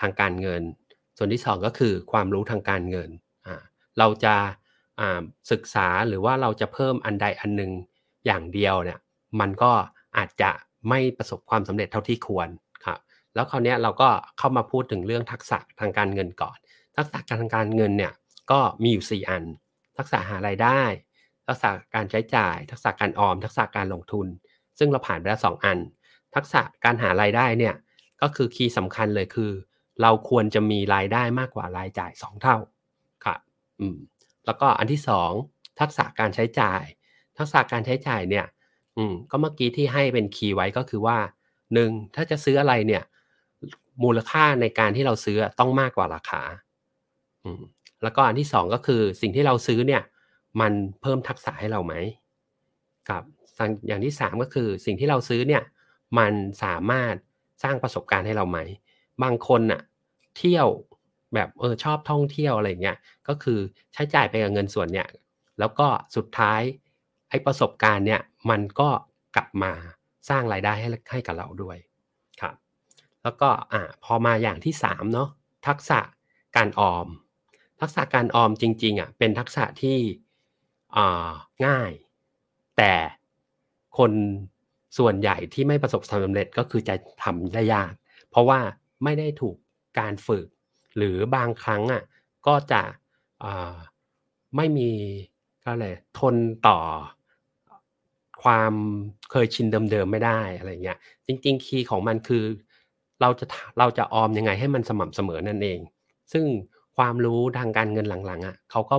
[0.00, 0.62] ทางการเงิน
[1.16, 3.10] ส่วนที่สองก็คือความรู้ทางการเงิน
[3.46, 3.62] อ่า
[3.98, 4.34] เราจะ
[5.00, 7.72] อ่าศึกษาหรือว่าเราจะเพิ่มอันใดอันหนึ่ง
[8.26, 8.98] อย่างเดียวเนี่ย
[9.40, 9.72] มันก็
[10.16, 10.50] อาจจะ
[10.88, 12.48] ไม่ประสบความสำเร็จเท่าที่ควร
[12.86, 12.98] ครับ
[13.34, 16.56] แล้วคราวนี้เราก็เข้ามาพูดถึงเรื่องทักษะทางการเงินก่อน
[16.96, 18.12] ทักษะการทางการเงินเนี่ย
[18.50, 19.44] ก็มีอยู่ 4 อัน
[19.98, 20.82] ทักษะหารายได้
[21.46, 24.26] ทักษะการใช้จ่าย ทักษะการออม ทักษะการลงทุน
[24.78, 25.78] ซึ่งเราผ่านไปแล้วสองอัน
[26.34, 27.74] ทักษะการหารายได้เนี่ย
[28.22, 29.52] ก็คือคีย์สำคัญเลยคือ
[30.02, 32.56] เราควรจะมีรายได้มากกว่ารายจ่าย 2 เท่า
[33.24, 33.40] ครับ
[33.80, 33.96] อืม
[34.46, 35.00] แล้วก็อันที่
[35.40, 36.82] 2 ทักษะการใช้จ่าย
[37.38, 38.46] ทักษะการใช้จ่ายเนี่ย
[38.98, 41.18] อืมก็เมื่อกี้ที่ให้เป็นคีย์ไว้ก็คือว่า
[41.74, 43.02] หนึ่งถ้าจะซื้ออะไรเนี่ย
[44.04, 46.42] มูลค่าในการที่เราซื้อต้องมากกว่าราคา
[47.44, 47.62] อืม
[48.02, 50.02] แล้วก็อันที่สองก็คือสิ่งที่เราซื้อเนี่ย
[50.60, 51.94] มันเพิ่มทักษะให้เราไหม
[53.08, 53.22] กับ
[53.86, 55.62] อย่างที่สามก็คือสิ่งที่เราซื้อเนี่ย
[56.18, 56.32] มัน
[56.64, 57.14] สามารถ
[57.62, 58.58] สร้างประสบการณ์ให้เราไหม
[59.22, 59.80] บางคนน่ะ
[60.38, 60.68] เที่ยว
[61.34, 63.58] แบบเออชอบท่องเที่ยวอะไรเงี้ยก็คือ
[63.92, 65.08] ใช้จ่ายไปกับเงินส่วนเนี่ย
[65.58, 66.60] แล้วก็สุดท้าย
[67.28, 68.88] ไอ้ประสบการณ์เนี่ยมันก็
[69.36, 69.72] กลับมา
[70.28, 71.76] สร้างรายได้ให้ให้กับเราด้วย
[72.40, 72.54] ครับ
[73.22, 75.28] แล้วก็อ่าพอมาอย่างที่สามเนาะ
[75.66, 76.00] ทักษะ
[76.56, 77.06] การออม
[77.80, 79.98] ทักษะการออมจริงๆอะเป็นทักษะที่
[80.96, 81.30] อ่า
[81.66, 81.92] ง่าย
[82.76, 82.92] แต่
[83.98, 84.12] คน
[84.98, 87.92] ส่วนใหญ่ที่ไม่ประสบความสำเร็จก็คือจะทำได้ยาก
[88.30, 88.60] เพราะว่า
[89.04, 89.56] ไม่ได้ถูก
[89.98, 90.46] การฝึก
[90.96, 92.02] หรือบางครั้งอะ
[92.46, 92.82] ก็จะ
[94.56, 94.90] ไม่มี
[95.66, 96.36] ก็เลยทน
[96.68, 96.78] ต่อ
[98.42, 98.72] ความ
[99.30, 102.44] เคยชินเดิมๆไม่ได้อะไรเงี้ยจริงๆ คีย์ของมันคือ
[103.20, 103.46] เราจะ
[103.78, 105.78] เราจะออมยังไงให้มันสม่ำเสมอนั่นเอง
[106.32, 106.44] ซึ่ง
[106.96, 108.96] ความรู้ทางการเงินหลังๆอะเขาก็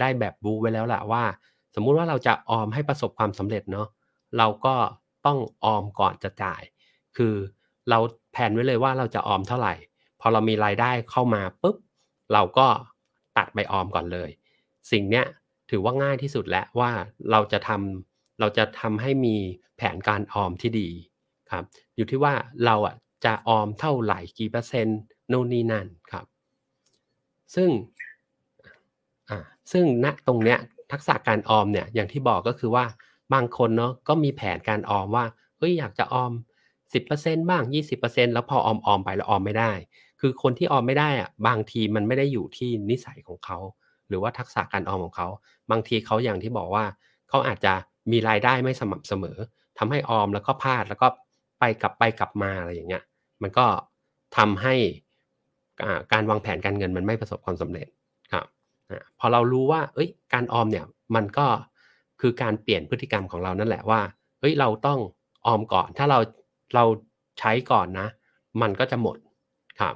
[0.00, 1.22] ได้แบบบูไว้แล้วแหละว่า
[1.74, 3.88] สมมุติว่าเราจะออมให้ประสบความสำเร็จเนาะ
[4.38, 4.74] เราก็
[5.26, 6.62] ต้องออมก่อนจะจ่าย
[7.16, 7.34] คือ
[7.90, 7.98] เรา
[8.32, 9.74] แผนไว้เลยว่าเราจะออมเท่าไหร่
[10.20, 11.76] พอเรามีรายได้เข้ามาปุ๊บ
[12.32, 12.66] เราก็
[13.36, 14.30] ตัดไปออมก่อนเลย
[14.90, 15.26] สิ่งเนี้ย
[15.70, 16.90] ถือว่าง่ายที่สุดแล้วว่า
[17.30, 19.36] เราจะทำ เราจะทำให้มี
[19.76, 20.88] แผนการออมที่ดี
[21.50, 21.64] ครับ
[21.96, 24.98] อยู่ที่ว่าเราอะจะออมเท่าไหร่กี่เปอร์เซ็นต์
[25.28, 26.26] โน่นนี่นั่นครับ
[27.54, 27.70] ซึ่ง
[29.30, 29.38] อ่า
[29.72, 30.58] ซึ่งณตรงเนี้ย
[30.92, 32.84] ทักษะการออมเนี่ยอย่างที่บอกก็คือว่า
[33.34, 35.24] บางคนเนาะก็มีแผนการออมว่า
[35.58, 36.32] เฮ้ยอยากจะออม
[36.92, 37.62] 10%บ้าง
[37.98, 39.72] 20%แล้วพอออมออมไปแล้วออมไม่ได้
[40.20, 43.58] คือคนที่ออมไม่ได้อะบางทีมันไม่ได้อยู่ที่นิสัยของเขา
[44.08, 45.28] หรือว่าทักษะการออมของเขา
[45.70, 46.84] บางทีเขาอย่างที่บอกว่า
[47.28, 47.74] เขาอาจจะ
[48.12, 49.38] มีรายได้ไม่สม่ำเสมอ
[49.78, 51.08] ทำให้ออมแล้วก็พลาดแล้วก็
[51.58, 53.04] ไปกลับไปกลับมาอะไรอย่างเงี้ย
[53.42, 53.66] มันก็
[54.36, 54.74] ทำให้
[56.12, 57.86] การวางแผนการเงินมันไม่ประสบความสำเร็จ
[58.32, 58.46] ครับ
[59.18, 61.46] พอเรารู้ว่า เอ้ย การออมเนี่ยมันก็
[62.20, 64.00] คือการเปลี่ยนพฤติกรรมของเรานั่นแหละว่า
[64.40, 64.98] เฮ้ยเราต้อง
[65.46, 66.18] ออมก่อน ถ้าเรา
[66.74, 66.84] เรา
[67.38, 68.08] ใช้ก่อนนะ
[68.62, 69.16] มันก็จะหมด
[69.80, 69.94] ครับ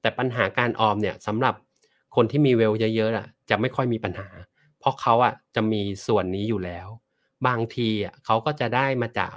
[0.00, 1.54] แต่ปัญหาการออมเนี่ยสำหรับ
[2.16, 4.28] คนที่มีเวลเยอะๆอะจะไม่ค่อยมีปัญหา
[4.78, 6.88] เพราะเขาอะจะมีส่วนนี้อยู่แล้ว
[7.46, 9.36] บางทีอะเขาก็จะได้มาจาก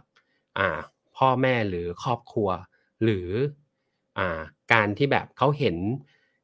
[0.57, 0.79] อ่า
[1.17, 2.49] พ่อแม่หรือครอบครัว
[3.03, 3.29] หรือ
[4.17, 4.39] อ่า
[4.73, 5.77] การที่แบบเขาเห็น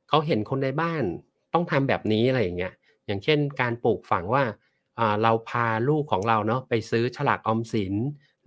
[0.10, 1.04] เขาเห็นคนในบ้าน
[1.54, 2.74] ต้องทำแบบนี้อะไรอย่างเงี้ย
[3.06, 4.44] อย่างเช่น การปลูกฝังว่า
[5.24, 7.96] เราพาลูกของเราเนาะไปซื้อฉลากออมสิน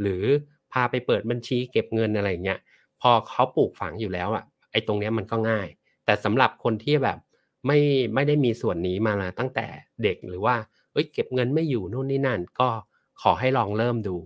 [0.01, 0.25] หรือ
[0.73, 2.59] พาไปเปิดบัญชีเก็บเงินอะไรเงี้ย
[3.01, 5.69] พอเขาปลูกฝังอยู่แล้วอะไอ้ตรงเนี้ยมันก็ง่าย
[6.05, 7.19] แต่สำหรับคนที่แบบ
[7.67, 7.79] ไม่
[8.15, 9.67] ไม่ได้มีส่วนนี้มาตั้งแต่
[10.03, 10.57] เด็กหรือว่า
[10.93, 12.69] เอ้ยเก็บเงินไม่อยู่นู่นนี่นั่นก็
[13.23, 14.17] ขอให้ลองเริ่มดู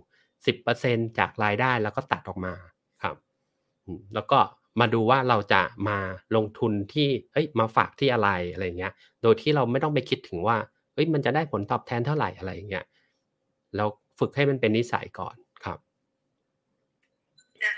[0.54, 2.54] 10%จากรายได้แล้วก็ตัดออกมา
[3.02, 3.16] ครับ
[4.14, 4.38] แล้วก็
[4.80, 5.98] มาดูว่าเราจะมา
[6.36, 10.56] ลงทุนที่เฮ้ยมาฝากที่อะไรอะไรเงี้ย โดยที่เราไม่ต้องไปคิดถึงว่า
[10.94, 12.84] เฮ้ยมันจะได้ผลตอบแทนเท่าไหร่อะไรเงี้ย
[13.76, 13.84] เรา
[14.18, 15.78] ฝึกให้มันเป็นนิสัยก่อนครับ
[17.60, 17.72] อย่า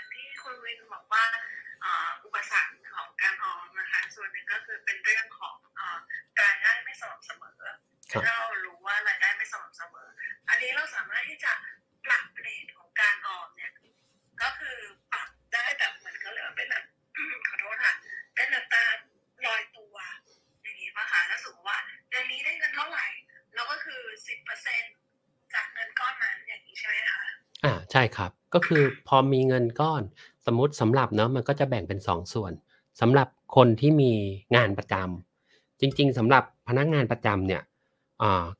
[27.91, 30.03] ใช่ครับ ก็คือพอมีเงินก้อน
[30.45, 32.51] สมมติสำหรับเนาะมันก็จะแบ่งเป็นสองส่วน
[33.01, 34.11] สำหรับคนที่มี
[34.55, 37.61] งานประจำจริง ๆสำหรับพนักงานประจำเนี่ย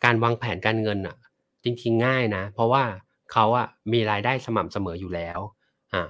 [0.04, 1.15] การวางแผนการเงินอะ
[1.63, 2.84] จริง ๆ ง่ายนะ เพราะว่า
[3.32, 5.39] เขาอะมีรายได้สม่ำเสมออยู่แล้ว
[5.94, 6.04] อ่า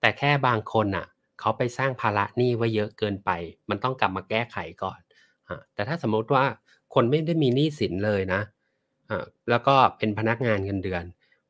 [0.00, 1.06] แต่แค่บางคนอะ
[1.40, 3.30] เขาไปสร้างภาระหนี้ไว้เยอะเกินไป
[3.70, 4.98] มันต้องกลับมาแก้ไขก่อน
[5.48, 6.44] อแต่ถ้าสมมติว่า
[6.94, 11.04] คนไม่ได้มีหนี้สินเลยนะะแล้วก็เป็นพนักงานเงินเดือน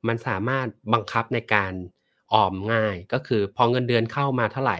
[0.06, 1.72] มันสามารถบังคับในการ
[2.34, 4.78] ออมง่าย ก็คือพอเงินเดือนเข้ามาเท่าไหร่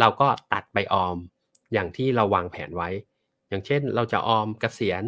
[0.00, 1.16] เราก็ตัดไปออม
[1.72, 2.90] อย่างที่เราวางแผนไว้
[3.48, 5.02] อย่างเช่นเราจะออมกเกษียณ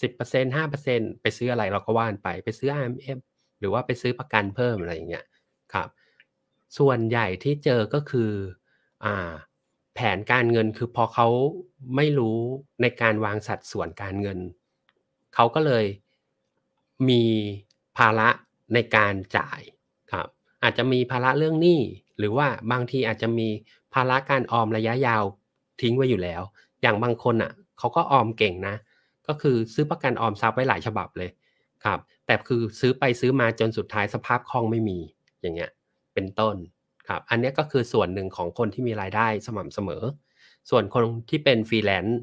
[0.00, 3.18] 10% 5%ไปซื้ออะไรเราก็ว่านไปไปซื้อ IMF
[3.58, 5.24] หรือว่าไปซื้อประกันเพิ่มอะไรอย่างเงี้ย
[5.72, 5.88] ครับ
[6.78, 8.30] ส่วนใหญ่ที่เจอก็คือ
[9.04, 9.32] อ่า
[9.94, 11.28] แผนการเงินคือพอเขา
[11.96, 12.38] ไม่รู้
[12.82, 14.38] ในการวางสัดส่วนการเงิน
[15.34, 15.84] เขาก็เลย
[17.08, 17.22] มี
[17.96, 18.28] ภาระ
[18.74, 19.60] ในการจ่าย
[20.12, 20.26] ครับ
[20.62, 21.80] อาจจะมีภาระเรื่องหนี้
[22.18, 23.48] หรือว่าบางทีอาจจะมี
[23.94, 25.24] ภาระการออมระยะยาว
[25.80, 26.42] ทิ้งไว้อยู่แล้ว
[26.82, 28.76] อย่างบางคนอะเขาก็ออมเก่งนะ
[29.28, 31.30] ก็คือซื้อประกันออมทรัพย์ไว้หลายฉบับเลย
[31.84, 34.98] ครับ แต่คือซื้อไปซื้อมาจนสุดท้ายสภาพคล่องไม่มี
[35.40, 35.70] อย่างเงี้ย
[36.14, 36.56] เป็นต้น
[37.08, 40.02] ครับ อันนี้ก็คือส่วนหนึ่งของคนที่มีรายได้สม่ำเสมอ
[40.70, 42.20] ส่วนคนที่เป็นฟรีแลนซ์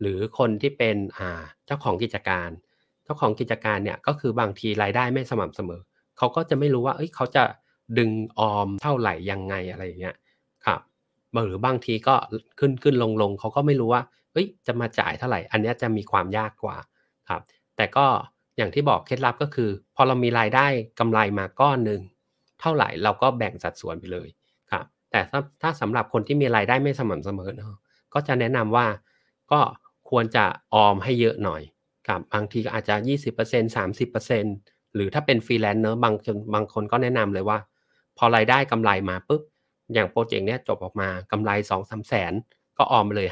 [0.00, 2.48] หรือคนที่เป็นอ่าเจ้าของกิจการ
[3.04, 5.80] เจ้าของกิจการเนี่ยก็คือบางทีรายได้ไม่สม่ำเสมอ
[6.18, 7.44] เขาก็จะไม่รู้ว่าเอ้ยเขาจะ
[7.98, 10.16] ดึงออมเท่าไหร่ยังไงอะไรอย่างเงี้ย
[10.66, 10.80] ครับ
[11.46, 12.14] หรือบางทีก็
[12.58, 16.76] ขึ้นขึ้นลงลงเขาก็ไม่รู้ว่าเอ้ยจะมาจ่ายเท่าไหร่ อันนี้จะมีความยากกว่า
[17.28, 17.42] ครับ
[17.76, 18.06] แต่ก็
[18.56, 20.66] อย่างที่บอกเคล็ดลับก็คือ พอเรามีรายได้
[20.98, 22.00] กำไรมาก้อนหนึ่ง
[22.60, 24.28] เท่าไหร่เราก็แบ่งสัดส่วนไปเลย
[24.72, 27.78] ครับแต่ถ้าถ้าสำหรับคนที่มีรายได้ไม่สม่ำเสมอเนาะ
[28.14, 28.86] ก็จะแนะนำว่า
[29.52, 29.60] ก็
[30.10, 31.62] ควรจะออมให้เยอะหน่อย
[32.08, 32.94] กับบางทีก็อาจจะ
[33.36, 36.14] 20% 30%หรือถ้าเป็นฟรีแลนซ์เนอะบาง
[36.54, 37.58] บางคนก็แนะนำเลยว่า
[38.18, 39.42] พอรายได้กำไรมาปุ๊บ
[39.94, 42.32] อย่างโปรเจกต์เนี้ยจบออกมากำไร 2 3 แสน
[42.78, 43.28] ก็ออมไปเลย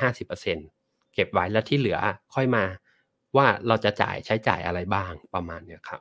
[0.54, 1.98] 50%เก็บไว้แล้วที่เหลือ
[2.34, 2.64] ค่อยมา
[3.36, 6.00] ว่าเราจะจ่ายใช้จ่ายอะไรบ้างประมาณเนี้ยครับ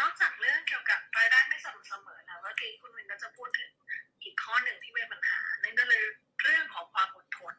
[0.00, 3.70] นอกจากเรื่องเกี่ยวกับรายได้ไม่สม่ำเสมอแล้วเมื่อกี้คุณวินก็จะพูดถึง
[4.22, 6.02] อีกข้อหนึ่งที่เป็นปัญหานั่นก็เลย
[6.44, 7.54] เรื่องของความอดทน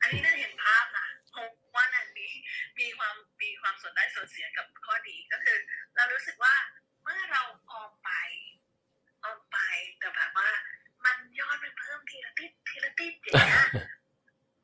[0.00, 2.32] อันนี้ได้เห็นภาพนะเพราะว่านันนี้
[2.78, 5.58] มีความมี ความส่วนได้ส่วนเสียกับข้อดีก็คือ
[5.96, 6.54] เรารู้สึกว่า
[7.02, 8.10] เมื่อเราออมไป
[9.24, 9.58] ออมไป
[9.98, 10.48] แต่แบบว่า
[11.04, 13.66] มันยอดมันเพิ่มทีละติดทีละติดอย่างเงี้ย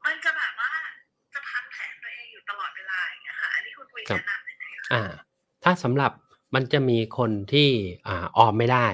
[0.04, 0.72] มันจะแบบว่า
[1.32, 5.02] จะพังแผนตัวเองอยู่ตลอดเวลาอย่างเงี้ยค่ะอันนี้คุณวินครับแนะนำยังไงคะอ่า
[5.64, 6.12] ถ้าสำหรับ
[6.54, 7.68] มันจะมีคนที่
[8.06, 8.86] อ่าออมไม่ได้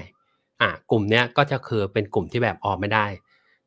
[0.61, 3.05] อ่ากลุ่มเนี้ยก็จะคือเป็นกลุ่มที่แบบออมไม่ได้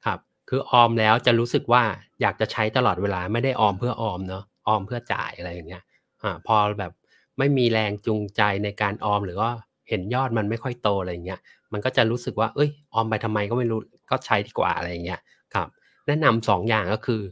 [0.07, 1.83] ครับ คือออมแล้วจะรู้สึกว่า
[2.21, 5.83] อยากจะใช้ตลอดเวลาไม่ได้ออมเพื่อออมเนาะออมเพื่อจ่ายอะไรอย่างเงี้ย
[6.23, 6.93] อ่าพอแบบ
[7.39, 9.51] ไม่มีแรงจูงใจในการออม หรือว่า
[9.89, 11.41] เห็นยอดมันไม่ค่อยโตอะไรอย่างเงี้ย
[11.73, 13.81] มันก็จะรู้สึกว่า เอ้ยออมไปทำไมก็ไม่รู้
[14.11, 15.21] ก็ใช้ดีกว่าอะไรอย่างเงี้ย
[15.55, 15.69] ครับ
[16.07, 17.23] แนะนำสองอย่างก็คือ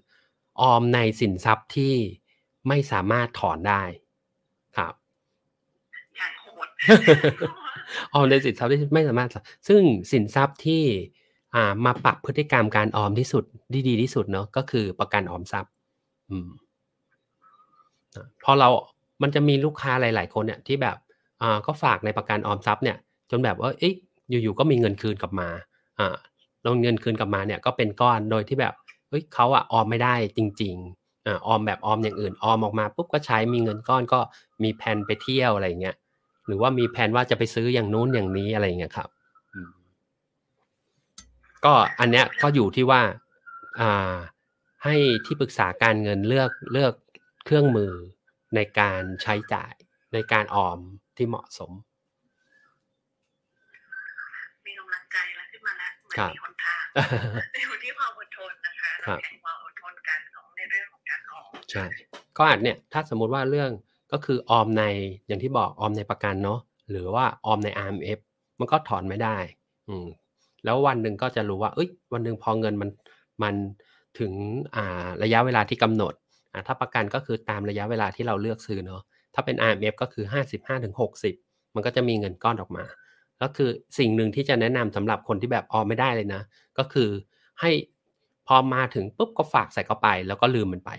[0.61, 1.95] ออมในสินทรัพย์ที่
[2.69, 3.83] ไม่สามารถถอนได้
[4.77, 4.95] ครับ
[6.17, 6.69] อย่างโหด
[8.15, 9.29] ออมในสินทรัพย์ที่ไม่สามารถ
[9.69, 10.85] ซึ่งสินทรัพย์ที่
[11.55, 15.73] อ่ามาปรับพฤติกรรมการออมที่สุดที่ดีที่สุดเนาะก็คือประกันออมทรัพย์
[16.31, 16.70] อืมอะ
[18.45, 18.69] พอเรา
[19.23, 20.97] มันจะมีลูกค้าหลาย ๆ คนเนี่ยที่แบบ
[21.43, 22.97] อ่าก็ฝากในประกันออมทรัพย์เนี่ย
[23.31, 23.95] จนแบบว่าเอ๊ะ
[24.31, 25.49] อยู่ ๆ ก็มีเงินคืนกลับมา
[25.99, 26.17] อ่า
[26.63, 28.75] แล้วเงินคืนกลับมาเนี่ยก็เป็นก้อนโดยที่แบบ
[29.09, 34.21] เฮ้ยเขาอะออมไม่ได้จริงๆอ่าออมแบบออมอย่างอื่น ออมออกมาปุ๊บก็ใช้มีเงินก้อนก็
[34.63, 35.97] มีแผนไปเที่ยวอะไรอย่างเงี้ย
[36.47, 39.09] หรือว่ามีแผนว่าจะไปซื้ออย่างนู้นอย่างนี้อะไรอย่างเงี้ยครับ
[39.55, 39.71] อืม
[41.65, 43.03] ก็อันเนี้ยก็อยู่ที่ว่า
[43.81, 44.15] อ่า
[44.85, 44.95] ให้
[45.27, 46.93] ที่ปรึกษาการเงินเลือกเลือก
[47.45, 47.93] เครื่องมือ
[48.55, 49.75] ในการใช้จ่าย
[50.13, 50.79] ในการออม
[51.17, 51.73] ที่เหมาะสม
[54.67, 56.83] มีกำลังใจแล้วขึ้นมาแล้วเหมือนครับมีหนทาง
[57.63, 61.85] อยู่ที่ความอดทนนะคะครัเราบแข่งความอดทนกันของในเรื่องของการออมใช่
[62.37, 63.71] ก็อาจเนี่ยถ้าสมมุติว่าเรื่อง
[64.13, 64.85] ก็คือออมใน
[65.27, 68.19] อย่างที่บอกออมในประกันเนาะหรือว่าออมใน RMF
[68.61, 69.37] มันก็ถอนไม่ได้
[69.89, 70.07] อืม
[70.65, 72.91] แล้ววันหนึ่งก็จะรู้ว่า เอ้ย วันหนึ่งพอเงินมัน
[73.43, 73.55] มัน
[74.19, 74.33] ถึง
[74.77, 76.15] อ่าระยะเวลาที่กำหนด
[76.53, 79.03] อ่าถ้าประกันก็คือตามระยะเวลาที่เราเลือกซื้อเนาะ
[79.35, 80.95] ถ้าเป็น RMF ก็คือ 55ถึง
[81.35, 82.85] 60 มันก็จะมีเงินก้อนออกมา
[83.39, 86.43] แล้วคือสิ่งหนึ่งที่จะแนะนำสำหรับคนที่แบบออมไม่ได้เลยนะ
[86.79, 87.11] ก็คือ
[87.61, 87.71] ให้
[88.47, 90.91] พอมาถึงปุ๊บก็ฝากใส่เข้าไป แล้วก็ลืมมันไป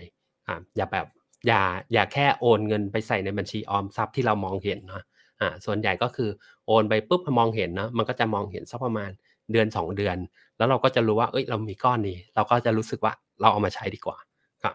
[0.46, 1.06] อ่าอย่าแบบ
[1.46, 1.60] อย่า
[1.92, 5.02] อย่าแค่โอนเงินไปใส่ในบัญชีออมทรัพย์ที่เรามองเห็นนะ
[5.40, 6.30] อ่าส่วนใหญ่ก็คือ
[6.66, 9.10] โอนไปปุ๊บมองเห็นเนาะมันก็จะมองเห็นสักประมาณ
[9.52, 10.16] เดือน 2 เดือน
[10.56, 14.16] แล้วเราก็จะรู้ว่าเอ้ยเรามีก้อนนี้ เราก็จะรู้สึกว่าเราเอามาใช้ดีกว่า
[14.62, 14.74] ครับ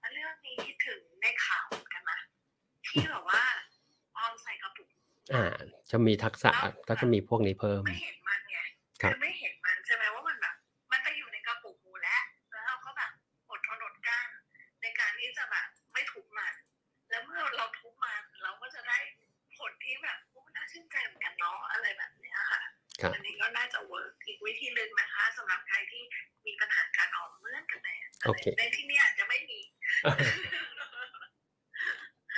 [0.00, 2.18] แล้วเรื่องนี้คิดถึงในข่าวเหมือนกันนะ
[2.94, 3.42] ที่แบบว่า
[4.16, 4.88] ออมใส่กระปุก
[5.34, 5.44] อ่า
[5.90, 6.50] จะมีทักษะ
[6.88, 8.58] ก็จะมีพวกนี้เพิ่ม ไม่เห็นมันไง
[9.02, 10.54] ครับคือไม่เห็นมันใช่ไหมว่ามันแบบ
[10.92, 13.10] มันไปอยู่ในกระปุกหูแล้วแล้วเราก็แบบ
[13.50, 14.28] อดทนอดกลั้น
[14.82, 16.54] ในการที่จะแบบไม่ทุบมัน
[17.10, 18.98] แล้วเมื่อเราทุบมันเราก็จะได้
[19.58, 22.62] ผลที่แบบโอ้น่าชื่นใจเหมือนกันเนาะอะไรแบบเนี้ยค่ะ
[23.00, 26.02] ครับอันนี้ก็น่าจะ workอีกวิธีหนึ่งนะคะสำหรับใครที่
[26.46, 29.60] มีปัญหาการออมเหมือนกับแนนโอเคในที่เนี้อาจจะไม่มี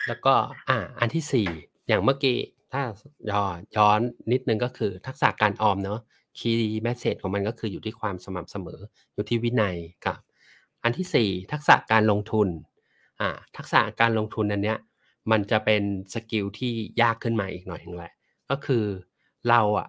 [0.08, 0.34] แล้วก็
[0.68, 1.48] อ่าอันที่สี่
[1.88, 2.38] อย่างเมื่อกี้
[2.72, 2.82] ถ้า
[3.30, 4.00] ย้อนย้อน
[4.32, 6.00] นิดนึงก็คือทักษะการออมเนาะ
[6.38, 8.80] key message ของมันก็คืออยู่ที่ความสม่ำเสมอ
[9.14, 10.18] อยู่ที่วินัยกับ
[10.82, 12.48] อันที่สี่ทักษะการลงทุน
[13.20, 14.78] อ่าทักษะการลงทุนอันเนี้ย
[15.30, 15.82] มันจะเป็น
[16.14, 18.12] สกิลที่ยากขึ้นมาอีกหน่อยนึงแหละ
[18.50, 18.84] ก็คือ
[19.48, 19.88] เราอะ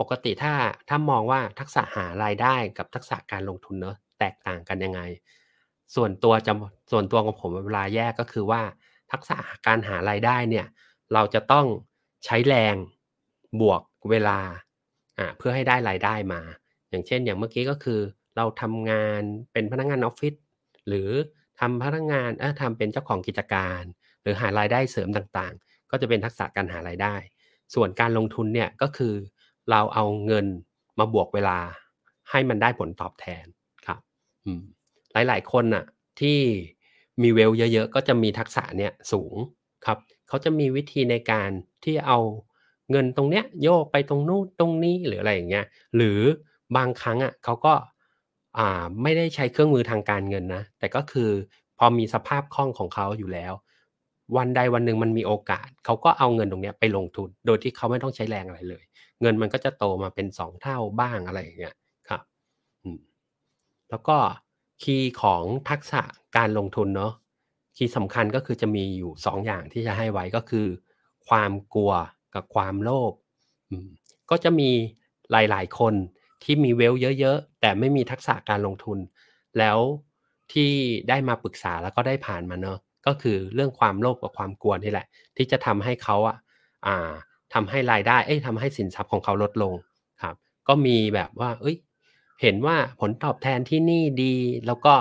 [0.00, 0.52] ปกติถ้า
[0.88, 5.00] ถ้ามองว่าทักษะหารายได้กับทักษะการลงทุนเนอะแตกต่างกันยังไง
[5.94, 6.52] ส่วนตัวจะ
[6.90, 8.62] ส่วนตัวของผมเวลาแยกก็คือว่า
[9.12, 10.66] ทักษะการหารายได้เนี่ย
[11.14, 11.66] เราจะต้อง
[12.24, 12.76] ใช้แรง
[13.60, 14.40] บวกเวลา
[15.38, 16.40] เพื่อให้ได้รายได้มา
[16.90, 18.00] อย่างเช่น อย่างเมื่อกี้ก็คือ
[18.36, 20.34] เราทำงานเป็นพนักงานออฟฟิศ
[20.88, 21.10] หรือ
[21.60, 23.82] ทำพนักงานเออทำเป็นเจ้าของกิจการ
[24.22, 27.14] หรือหารายได้เสริมต่างๆ ก็จะเป็นทักษะการหารายได้
[27.74, 29.14] ส่วนการลงทุนเนี่ยก็คือ
[29.70, 30.46] เราเอาเงิน
[30.98, 31.58] มาบวกเวลา
[32.30, 33.44] ให้มันได้ผลตอบแทน
[33.86, 34.00] ครับ
[35.12, 35.84] หลายๆคนน่ะ
[36.20, 36.38] ที่
[37.22, 39.34] มีเวลเยอะๆ ก็จะมีทักษะเนี่ยสูง
[39.86, 39.98] ครับ
[40.28, 41.50] เขาจะมีวิธีในการ
[41.84, 42.18] ที่เอา
[42.90, 46.18] เงินตรงเนี้ยโยกไปตรงนู้นตรงนี้หรืออะไรอย่างเงี้ยหรือ
[46.76, 47.74] บางครั้งอะเขาก็
[48.58, 51.30] อ่าไม่ได้ใช้เครื่องมือทางการเงินนะแต่ก็คือ
[51.78, 53.52] พอมีสภาพคล่องของเขาอยู่แล้ว
[54.36, 58.84] วันใดวันหนึ่งมันมีโอกาสเขาก็เอาเงินตรงเนี้ยไปลงทุน โดยที่เขาไม่ต้องใช้แรงอะไรเลย
[59.20, 61.74] เงินมันก็จะโตมาเป็นสองเท่าบ้างอะไรอย่างเงี้ย
[62.08, 62.22] ครับ
[62.82, 63.00] อืม
[63.90, 64.16] แล้วก็
[64.82, 66.02] คีย์ของทักษะ
[66.36, 67.12] การลงทุนเนาะ
[67.76, 70.66] คีย์สำคัญก็คือจะมีอยู่สองอย่างที่จะให้ไว้ก็คือ
[71.28, 71.92] ความกลัว
[72.34, 73.12] กับความโลภ
[74.30, 74.70] ก็จะมี
[75.30, 75.94] หลาย ๆ คน
[76.44, 78.98] ที่มีเวลเยอะ ๆ แต่ไม่มีทักษะการลงทุน
[79.58, 79.78] แล้ว
[80.52, 80.70] ที่
[81.08, 85.06] ได้มาปรึกษาแล้วก็ได้ผ่านมาเนาะก็คือเรื่องความโลภกับความกลัวนี่แหละ
[85.36, 86.36] ที่จะทำให้เขาอะ
[86.86, 87.12] อ่า
[87.54, 89.74] ทำให้รายได้เอ้ยทำให้สินทรัพย์ของเขาลดลง
[90.22, 90.34] ครับ
[90.68, 91.76] ก็มีแบบว่า เอ้ย
[92.42, 94.34] เห็นว่าผลตอบแทนที่นี่ดี
[94.66, 94.94] แล้วก็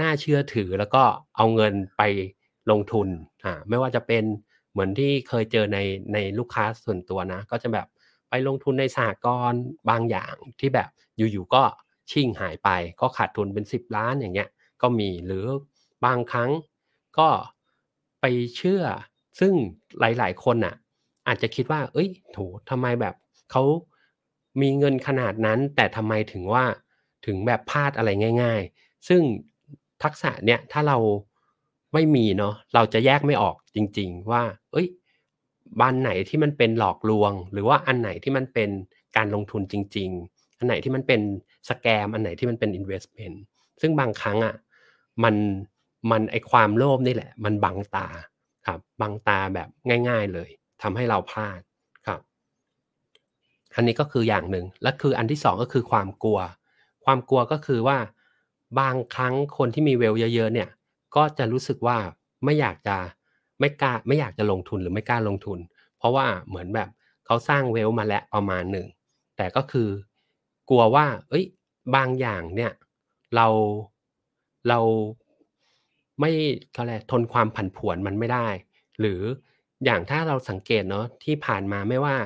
[0.00, 1.02] น่าเชื่อถือแล้วก็
[1.36, 2.02] เอาเงินไป
[2.70, 3.08] ลงทุน
[3.44, 4.24] อ่าไม่ว่าจะเป็น
[4.72, 5.78] เหมือนที่เคยเจอใน
[6.12, 7.86] ในลูกค้าส่วนตัวนะ ก็จะแบบ
[8.30, 11.62] ไปลงทุนในสหกรณ์บางอย่างที่แบบอยู่ๆก็
[12.10, 12.68] ชิ่งหายไป
[13.00, 14.48] ก็ขาดทุนเป็น 10 ล้านอย่างเงี้ย
[14.82, 15.46] ก็มีหรือ
[16.04, 16.50] บางครั้ง
[17.18, 17.28] ก็
[18.20, 18.24] ไป
[18.56, 18.82] เชื่อ
[19.40, 19.52] ซึ่ง
[20.00, 20.74] หลาย ๆ คนอะ
[21.28, 22.38] อาจจะคิดว่า เอ้ยโถ
[22.70, 23.14] ทำไมแบบ
[23.50, 23.62] เขา
[24.60, 26.64] มีเงินขนาดนั้น แต่ทำไมถึงว่า
[27.26, 28.10] ถึงแบบพลาดอะไร
[28.42, 29.20] ง่าย ๆ ซึ่ง
[30.02, 30.98] ทักษะเนี่ยถ้าเรา
[31.92, 34.42] ไม่มีเนาะเราจะแยกไม่ออกจริง ๆ ว่า
[34.72, 34.86] เอ้ย
[35.80, 38.70] บ้านไหนที่มันเป็นหลอกลวง หรือว่าอันไหนที่มันเป็น
[39.16, 41.20] การลงทุนจริง ๆ อันไหนที่มันเป็น
[41.68, 43.36] สแกมอันไหนที่มันเป็น investment
[43.80, 44.54] ซึ่งบางครั้งอะ
[45.24, 45.34] มัน
[46.10, 48.06] มันไอความโลภนี่แหละ มันบังตา
[48.66, 49.68] ครับบังตาแบบ
[50.08, 50.50] ง่าย ๆเลย
[50.82, 51.60] ทำให้เราพลาด
[53.74, 56.38] อันนี้ก็คืออย่างหนึ่งและคืออันที่สองก็คือความกลัว
[57.04, 57.98] ความกลัวก็คือว่า
[58.80, 60.68] บางครั้งคนที่มีเวลเยอะๆเนี่ย
[61.16, 61.98] ก็จะรู้สึกว่า
[62.44, 62.96] ไม่อยากจะ
[63.60, 65.58] ไม่กล้าไม่อยากจะลงทุนหรือไม่กล้าลงทุน
[65.98, 66.88] เพราะว่าเหมือนแบบ
[67.26, 68.86] เขาสร้างเวลมาแล้วประมาณหนึ่ง
[69.36, 69.88] แต่ก็คือ
[70.68, 71.44] กลัวว่า เอ้ย
[71.94, 72.72] บางอย่างเนี่ย
[73.34, 73.46] เรา
[74.68, 74.78] เรา
[76.20, 76.32] ไม่
[76.72, 78.48] เขาเรียกทนความผันผวนมันไม่ได้
[79.00, 79.20] หรือ
[79.84, 82.16] อย่างถ้าเราสังเกตเนาะที่ผ่านมาไม่ว่า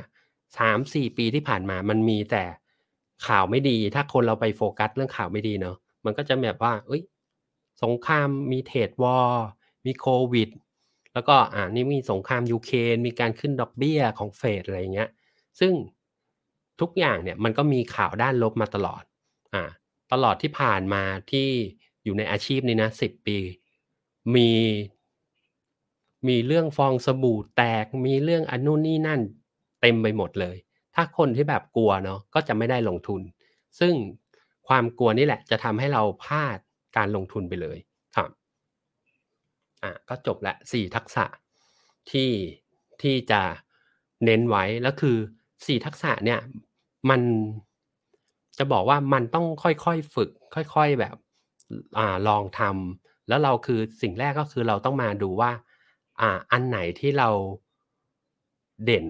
[0.56, 2.44] สามสี่ปีที่ผ่านมามันมีแต่
[3.26, 7.02] ข่าวไม่ดี ถ้าคนเราไปโฟกัสเรื่องข่าวไม่ดีเนาะมันก็จะแบบว่าเอ้ย
[7.82, 9.46] สงครามมีเทรดวอร์
[9.86, 10.48] มีโควิด
[11.12, 15.10] แล้วก็อ่านี่มีสงครามยูเครนมีการขึ้นดอกเบี้ยของเฟดอะไรเงี้ย
[15.60, 15.72] ซึ่ง
[16.80, 19.02] ทุกอย่างเนี่ยมันก็มีข่าวด้านลบมาตลอด
[19.54, 19.64] อ่า
[20.12, 21.48] ตลอดที่ผ่านมาที่
[22.04, 23.38] อยู่ในอาชีพนี้นะสิบปี
[24.34, 24.50] มี
[26.28, 29.20] มีเรื่องฟองสบู่แตก มีเรื่องอันนู่นนี่นั่น
[29.80, 30.56] เต็มไปหมดเลย
[30.94, 33.20] ถ้าคนที่แบบกลัวเนาะก็จะไม่ได้ลงทุน
[33.80, 33.94] ซึ่ง
[34.68, 36.58] ความกลัวนี่แหละ จะทำให้เราพลาด
[36.96, 37.78] การลงทุนไปเลย
[38.16, 38.30] ครับ
[39.82, 41.24] อะก็จบละสี่ทักษะ
[42.10, 42.30] ที่
[43.02, 43.42] ที่จะ
[44.24, 45.16] เน้นไว้แล้วคือ
[45.66, 46.40] สี่ทักษะเนี่ย
[47.10, 47.20] มัน
[48.58, 51.16] จะบอกว่ามันต้องค่อยๆฝึก ค่อยๆแบบ
[51.98, 55.52] อ่าลองทำแล้วเราคือสิ่งแรกก็คือเราต้องมาดูว่า
[56.20, 57.28] อ่าอันไหนที่เรา
[58.84, 59.06] เด่น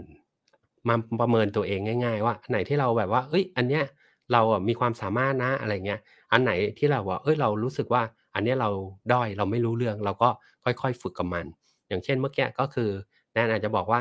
[0.89, 3.85] มาประเมินตัวเองง่าย ๆ ว่าอันไหนที่เราแบบว่า เอ้ย อันเนี้ย
[4.33, 6.01] เราอะมีความสามารถนะอะไรเงี้ย
[6.33, 8.03] อันไหนที่เราว่าเอ้ยเรารู้สึกว่า
[8.35, 8.71] อันเนี้ยเรา
[9.13, 10.29] ด้อยเราไม่รู้เรื่อง เราก็
[10.65, 11.47] ค่อยๆฝึกกับมัน
[11.89, 12.91] อย่างเช่นเมื่อกี้ก็คือ
[13.33, 14.01] แนนอาจจะบอกว่า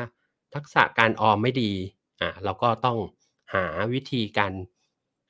[0.54, 1.72] ทักษะการออมไม่ดี
[2.20, 2.98] อ่าเราก็ต้อง
[3.54, 4.52] หาวิธีการ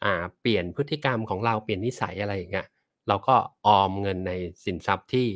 [0.05, 2.67] อ่าเปลี่ยนพฤติกรรมของเราเปลี่ยนนิสัยอะไรอย่างเงี้ย
[3.09, 3.35] เราก็
[3.67, 4.33] ออมเงินใน
[4.65, 5.29] สินทรัพย์ที่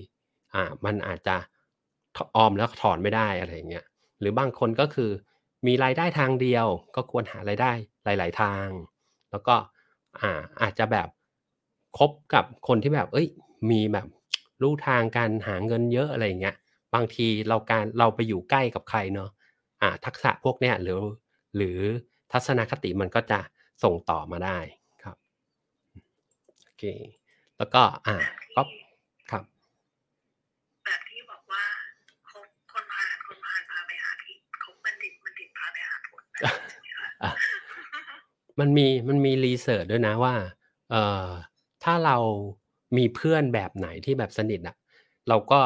[0.55, 1.37] อ่ามันอาจจะ
[2.37, 3.85] ออมแล้วถอนไม่ได้อะไรอย่างเงี้ย
[4.21, 5.11] หรือบางคนก็คือ
[5.67, 7.73] มีรายได้ทางเดียวก็ควรหารายได้
[8.05, 8.67] หลาย ๆ ทาง
[9.31, 9.55] แล้วก็
[10.21, 10.31] อา
[10.63, 11.09] อาจจะแบบ
[11.99, 13.29] คบกับคนที่แบบ เอ้ย
[13.71, 14.07] มีแบบ
[14.63, 16.57] รู้ทางการหาเงินเยอะอะไรเงี้ย
[16.95, 19.31] บางทีเราการเราไปอยู่ใกล้กับใครเนาะ
[19.83, 21.01] อ่า ทักษะพวกเนี้ยหรือ
[21.57, 21.79] หรือ
[22.33, 23.41] ทัศนคติมันก็จะ
[23.83, 24.59] ส่งต่อมาได้
[25.03, 25.17] ครับ
[26.65, 26.85] โอเค
[27.59, 28.17] แล้วก็อ่า
[28.57, 28.63] ก็
[29.31, 29.45] ครับ
[30.85, 31.65] แบบที่บอกว่า
[32.31, 37.12] คบคนพาลคนพาลพาไปหาผิดคบบัณฑิตบัณฑิตพาไปหาผลแบบนี้ใช่ไห
[38.61, 40.35] มันมีมันมีรีเสิร์ชด้วยนะว่า
[40.91, 41.27] เอ่อ
[41.85, 42.17] ถ้าเรา
[42.97, 44.77] มีเพื่อนแบบไหนที่แบบสนิทอะ
[45.29, 45.61] เราก็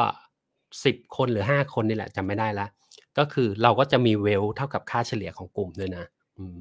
[0.85, 2.67] สิบคนหรือห้าคนนี่แหละจำไม่ได้ละ
[3.17, 6.05] ก็คือเราก็จะมีเวลเท่ากับค่าเฉลี่ยของกลุ่มด้วยนะ
[6.37, 6.59] อืม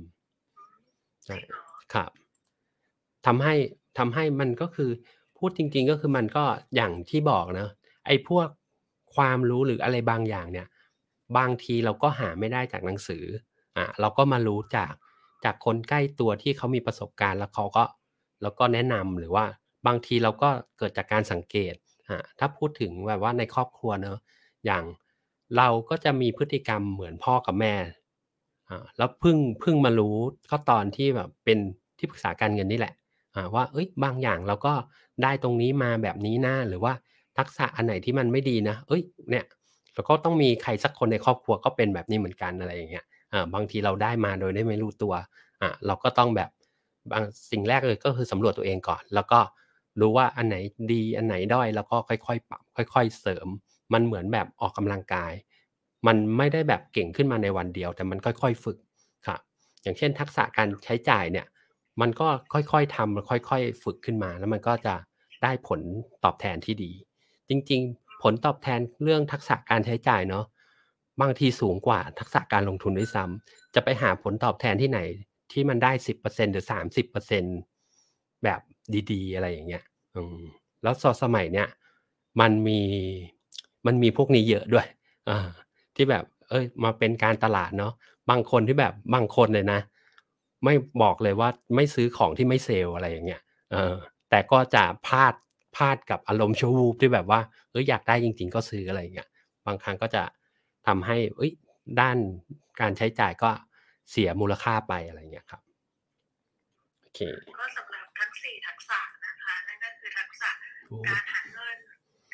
[1.95, 2.11] ครับ
[3.27, 3.55] ทำให้
[3.99, 4.91] ทำให้มันก็คือ
[5.39, 6.45] พูดจริง ๆ ก็คือมันก็
[6.75, 7.69] อย่างที่บอกนะ
[8.07, 8.49] ไอ้พวก
[9.15, 10.67] ความรู้หรืออะไรบางอย่างเนี่ย
[11.37, 13.25] บางทีเราก็หาไม่ได้จากหนังสือ
[13.77, 14.93] อะเราก็มารู้จาก
[15.45, 17.85] จากคนใกล้ตัวที่เขามีประสบการณ์แล้วเขาก็
[18.43, 19.45] แล้วก็แนะนำหรือว่า
[19.87, 21.75] บางทีเราก็เกิดจากการสังเกต
[22.09, 24.19] อะถ้าพูดถึงแบบว่าในครอบครัวเนอะ
[24.67, 24.85] อย่าง
[25.57, 27.75] เราก็จะมีพฤติกรรมเหมือนพ่อกับแม่
[28.71, 30.17] อ่าแล้วเพิ่งเพิ่งมารู้
[30.51, 31.59] ก็ตอนที่แบบเป็น
[31.99, 32.95] ที่ปรึกษาการเงินนี่แหละ
[33.35, 34.75] อ่าว่าเอ้ยบางอย่างเราก็
[35.23, 36.93] ได้ตรงนี้มาแบบนี้นะหรือว่า
[37.39, 39.45] ทักษะอันไหนที่มันไม่ดีนะ เอ้ย เนี่ย
[39.95, 43.05] เราก็ต้องมีใครสักคนในครอบครัวก็เป็นแบบนี้เหมือนกันอะไรอย่างเงี้ย
[43.37, 45.15] อ่าบางทีเราได้มาโดยได้ไม่รู้ตัว
[45.63, 46.51] อ่าเราก็ต้องแบบ
[47.13, 49.41] บางสิ่งแรกเลยก็คือสำรวจตัวเองก่อน แล้วก็
[50.01, 50.57] รู้ว่าอันไหน
[50.93, 52.63] ดีอันไหนด้อยแล้วก็ค่อยๆปรับ
[52.95, 53.47] ค่อย ๆ เสริม
[53.93, 55.33] มันเหมือนแบบออกกำลังกาย
[56.07, 58.79] มันไม่ได้แบบเก่งขึ้นมาในวันเดียว แต่มันค่อย ๆ ฝึก
[59.27, 59.41] ครับ
[59.83, 61.47] อย่างเช่น ทักษะการใช้จ่ายเนี่ย
[62.01, 64.95] มันก็ค่อยๆทำค่อย ๆ ฝึกขึ้นมา แล้วมันก็จะ
[65.43, 65.81] ได้ผล
[66.25, 66.93] ตอบแทนที่ดี
[67.49, 70.45] จริง ๆ ผลตอบแทนเรื่องทักษะการใช้จ่ายเนาะ
[71.21, 75.01] บางทีสูงกว่าทักษะการลงทุนด้วยซ้ำจะไปหาผลตอบแทนที่ไหน
[75.53, 77.45] ที่มันได้สิบเปอร์เซ็นหรือสามสิบเปอร์เซ็น
[78.45, 78.61] แบบ
[79.13, 79.85] ดีๆ อะไรอย่างเงี้ย
[80.83, 81.69] แล้วสสมัยเนี้ย
[82.41, 82.81] มันมี
[83.87, 84.87] มันมีพวกนี้เยอะด้วย
[85.29, 85.31] อ
[85.97, 87.93] ที่แบบ เอ้ย มาเป็นการตลาดเนาะ
[88.31, 89.81] บางคนที่แบบบางคนเลยนะ
[90.65, 93.43] ไม่บอกเลยว่าไม่ซื้อของที่ไม่เซลอะไรอย่างเงี้ย
[93.73, 93.95] เออ
[94.31, 95.35] แต่ก็จะพลาด
[95.77, 97.41] พลาดกับอารมณ์ชั่ววูบที่แบบว่า
[97.71, 99.29] เอออยากได้จริง ๆ ก็ซื้ออะไรอย่างเงี้ย
[99.67, 100.23] บางครั้งก็จะ
[100.87, 101.53] ทำให้เอ้ย
[102.01, 102.19] ด้าน
[102.81, 103.51] การใช้จ่ายก็
[104.11, 105.61] เสียมูลค่าไปอะไรเงี้ยครับ
[107.03, 107.21] โอเค
[107.59, 110.51] ก็สำหรับทั้งสี่ทักษะนะคะนั่นก็คือทักษะ
[111.09, 111.77] การหาเงิน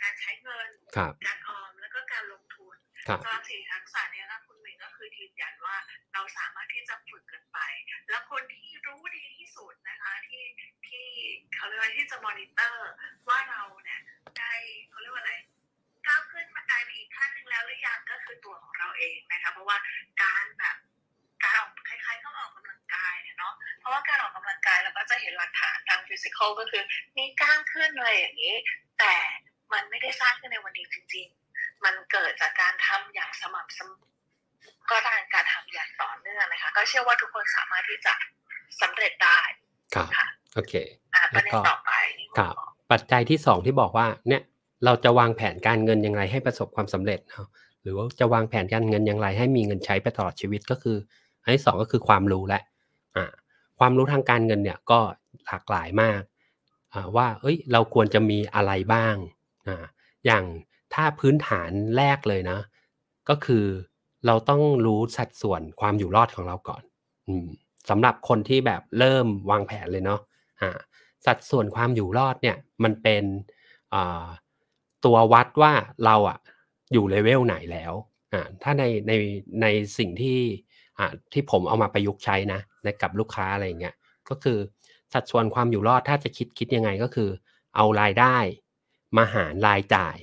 [0.02, 2.76] การใช้เงินครับการออมแล้วก็การลงทุน
[3.08, 5.76] ครับสำหรับสี่ทักษะเนี้นะคุณหมิงก็คือยืนยันว่า
[6.12, 7.58] เราสามารถที่จะฝึกกันไป
[8.10, 10.44] แล้วคนที่รู้ดีที่สุดนะคะที่
[10.88, 11.06] ที่
[11.54, 12.90] เขาเรียกว่าที่จะมอนิเตอร์
[13.28, 14.00] ว่าเราเนี่ย
[14.38, 14.52] ได้
[14.90, 15.34] เขาเรียกว่าอะไร
[16.06, 19.76] ก้าวขึ้นมาไกลไปอีกขั้นหนึ่งแล้วหรือยังก็คือตัวของเราเองนะคะ เพราะว่า
[20.22, 20.76] การแบบ
[21.42, 26.82] การออกคล้ายๆต้องออกกำลังกายเนี่ยเนาะเพราะว่าการออกกำลังกายเราก็จะเห็นหลักฐานทางฟิสิกอลก็คือ
[27.16, 28.54] มีกล้ามขึ้นอะไรอย่างนี้
[28.98, 29.14] แต่
[29.72, 31.26] มันไม่ได้สร้างขึ้นในวันนี้จริง
[31.56, 34.04] ๆ มันเกิดจากการทำอย่างสม่ำเสมอ
[34.90, 38.14] ก็การการทำอย่างต่อเนื่องนะคะ ก็เชื่อว่าทุกคนสามารถที่จะ
[38.80, 39.40] สำเร็จได้
[39.94, 40.74] ครับค่ะโอเค
[41.14, 42.54] อะประเด็นต่อไปนี่ครับ
[42.92, 44.42] ปัจจัยที่สองที่บอกว่าเนี่ย
[44.84, 47.46] เราจะวางแผนการเงินอย่างไรให้ประสบความสำเร็จเนาะ
[47.82, 50.96] หรือว่าจะวางแผนการเงินอย่างไร ให้มีเงินใช้ไปตลอดชีวิตก็คือ
[51.42, 52.60] อันที่สองก็คือความรู้และ
[53.16, 53.24] อ่า
[53.78, 55.00] ความรู้ทางการเงินเนี่ยก็
[55.46, 56.22] หลากหลายมาก
[56.94, 59.16] อ่าว่าเอ้ยเราควรจะมีอะไรบ้าง
[59.66, 59.84] อ่า
[60.26, 60.44] อย่าง
[60.94, 62.58] ถ้าพื้นฐานแรกเลยนะ
[63.28, 63.64] ก็คือ
[64.26, 66.82] เราต้องรู้สัดส่วนความอยู่รอดของเราก่อน
[67.26, 67.46] อืม
[67.90, 70.20] สำหรับคนที่แบบเริ่มวางแผนเลยเนาะ
[70.60, 70.70] อ่า
[71.26, 73.24] สัดส่วนความอยู่รอดเนี่ยมันเป็น
[73.94, 74.26] อ่า
[75.04, 75.72] ตัววัดว่า
[76.04, 76.38] เราอะ
[76.92, 77.92] อยู่เลเวลไหนแล้ว
[78.32, 79.12] อ่าถ้าในใน
[79.62, 79.66] ใน
[79.98, 80.38] สิ่งที่
[80.98, 83.94] อ่าที่ผมเอามาประยุกต์ใช้นะในกับลูกค้าอะไรเงี้ย
[84.28, 84.58] ก็คือ
[85.12, 87.30] สัดส่วนความอยู่รอดถ้าจะคิดคิดยังไงก็คือ
[87.76, 88.36] เอารายได้
[89.16, 90.16] มาหารรายจ่าย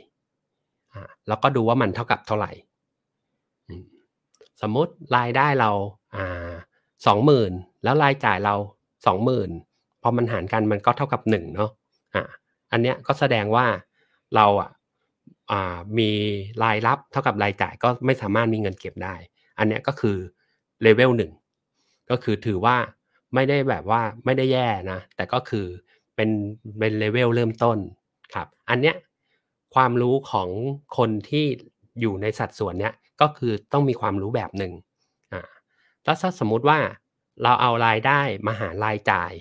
[0.94, 2.52] อ่าแล้วก็ดูว่ามันเท่ากับเท่าไหร่
[3.68, 3.86] อืม
[4.62, 5.72] สมมติรายได้เรา
[6.16, 6.52] อ่า
[7.08, 7.52] สองหมื่น
[7.84, 8.56] แล้วรายจ่ายเรา
[9.08, 9.50] สองหมื่น
[10.02, 11.72] พอมันหารกันมันก็เท่ากับหนึ่งเนาะ
[12.16, 12.24] อ่า
[12.72, 13.66] อันเนี้ยก็แสดงว่า
[14.36, 14.70] เราอะ
[15.98, 16.10] มี
[16.64, 19.16] รายรับเท่ากับรายจ่ายก็ไม่สามารถมีเงินเก็บได้
[19.58, 20.18] อันนี้ก็คือ
[20.82, 21.32] เลเวลหนึ่ง
[22.10, 22.78] ก็คือถือว่า
[23.34, 25.66] ไม่ได้แบบว่าไม่ได้แย่นะ แต่ก็คือ
[26.16, 26.30] เป็น
[26.80, 27.78] เป็นเลเวลเริ่มต้น
[28.34, 28.96] ครับ อันเนี้ย
[29.76, 30.50] ความรู้ของ
[30.98, 31.46] คนที่
[32.02, 34.74] อยู่ในสัดส่วนเนี้ยก็คือต้องมีความรู้แบบหนึ่ง
[35.34, 35.42] อ่า
[36.04, 36.80] แล้วถ้าสมมุติว่า
[37.44, 39.32] เราเอารายได้มาหารายจ่าย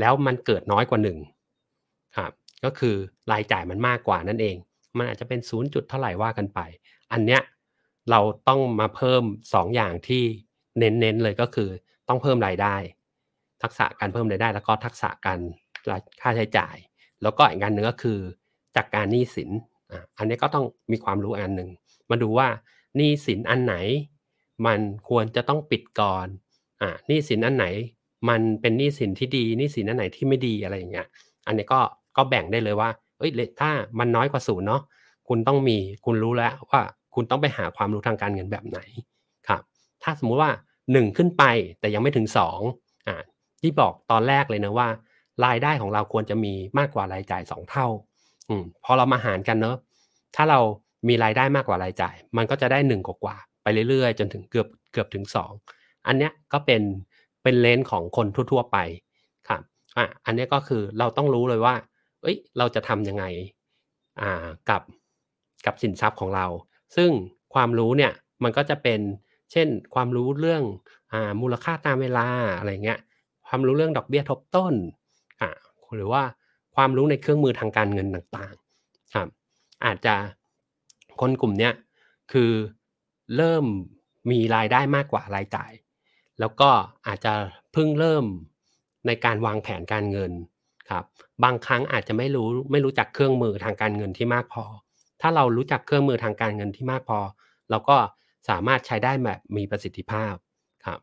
[0.00, 1.18] แล้วมันเกิดน้อยกว่าหนึ่ง
[2.64, 2.94] ก็คือ
[3.32, 4.56] รายจ่ายมันมากกว่านั่นเอง
[4.96, 6.60] มันอาจจะเป็นศูนย์จุดเท่าไหร่ว่ากันไป
[7.12, 7.42] อันเนี้ย
[8.10, 9.22] เราต้องมาเพิ่ม
[9.54, 10.22] สองอย่างที่
[10.78, 11.70] เน้นๆเลยก็คือ
[12.08, 12.76] ต้องเพิ่มรายได้
[13.62, 15.40] ทักษะการเพิ่มรายได้ แล้วก็ทักษะการ
[16.20, 16.76] ค่าใช้จ่าย
[17.22, 18.18] แล้วก็อีกงานหนึ่งก็คือ
[18.76, 19.50] จากการหนี้สิน
[20.18, 21.70] อันนี้ก็ต้องมีความรู้อันหนึ่ง
[22.10, 22.48] มาดูว่า
[22.96, 23.74] หนี้สินอันไหน
[24.66, 26.26] มันควรจะต้องปิดก่อน
[26.80, 27.66] อ่าหนี้สินอันไหน
[28.28, 31.06] มันเป็นหนี้สินที่ดีหนี้สินอันไหนที่ไม่ดีอะไรอย่างเงี้ย
[31.46, 31.80] อันนี้ก็
[32.16, 33.30] ก็แบ่งได้เลยว่าเอ้ย
[33.60, 34.82] ถ้ามันน้อยกว่าศูนย์เนาะ
[35.28, 36.82] คุณต้องมีคุณรู้แล้วว่า
[37.14, 38.78] คุณต้องไปหาความรู้ทางการเงินแบบไหน
[39.48, 39.62] ครับ
[40.02, 40.52] ถ้าสมมุติว่า
[40.92, 41.44] หนึ่งขึ้นไป
[41.80, 42.60] แต่ยังไม่ถึงสอง
[43.06, 43.16] อ่า
[43.60, 44.88] ที่บอกตอนแรกเลยนะว่า
[45.44, 47.86] รายได้ของเราควรจะมีมากกว่ารายจ่ายสองเท่า
[48.48, 49.76] อืมพอเรามาหารกันเนอะ
[50.36, 50.60] ถ้าเรา
[51.08, 55.52] มีรายได้มากกว่ารายจ่าย มันก็จะได้หนึ่งกว่าไปเรื่อยๆ จนถึงเกือบเกือบถึงสอง
[56.06, 56.82] อันเนี้ยก็เป็น
[57.42, 58.78] เป็นเลนส์ของคนทั่ว ๆ ไป
[59.48, 59.62] ครับ
[59.96, 61.74] อะอันนี้ก็คือเราต้องรู้เลยว่า
[62.22, 63.24] เอ้ยเราจะทำยังไง
[64.20, 64.82] อ่ากับ
[65.66, 66.46] กับสินทรัพย์ของเรา
[66.96, 67.10] ซึ่ง
[67.54, 68.12] ความรู้เนี่ย
[68.42, 69.00] มันก็จะเป็น
[69.52, 70.62] เช่น ความรู้เรื่อง
[71.12, 72.26] อ่ามูลค่าตามเวลา
[72.58, 72.98] อะไรเงี้ย
[73.48, 74.74] ความรู้เรื่องดอกเบี้ยทบต้น
[75.40, 75.50] อ่า
[75.94, 76.22] หรือว่า
[76.76, 79.28] ความรู้ในเครื่องมือทางการเงินต่างๆครับ
[79.84, 80.14] อาจจะ
[81.20, 81.72] คนกลุ่มเนี้ย
[82.32, 82.50] คือ
[83.36, 83.64] เริ่ม
[84.30, 85.72] มีรายได้มากกว่ารายจ่าย
[86.40, 86.70] แล้วก็
[87.06, 87.34] อาจจะ
[87.72, 88.24] เพิ่งเริ่ม
[89.06, 90.32] ในการวางแผนการเงิน
[90.90, 91.04] ครับ
[91.44, 94.64] บางครั้งอาจจะไม่รู้ไม่รู้จักเครื่องมือทางการเงินที่มากพอ
[95.20, 97.18] ถ้าเรารู้จักเครื่องมือทางการเงินที่มากพอ
[97.70, 97.96] เราก็
[98.48, 100.34] สามารถใช้ได้แบบมีประสิทธิภาพ
[100.86, 101.00] ครับ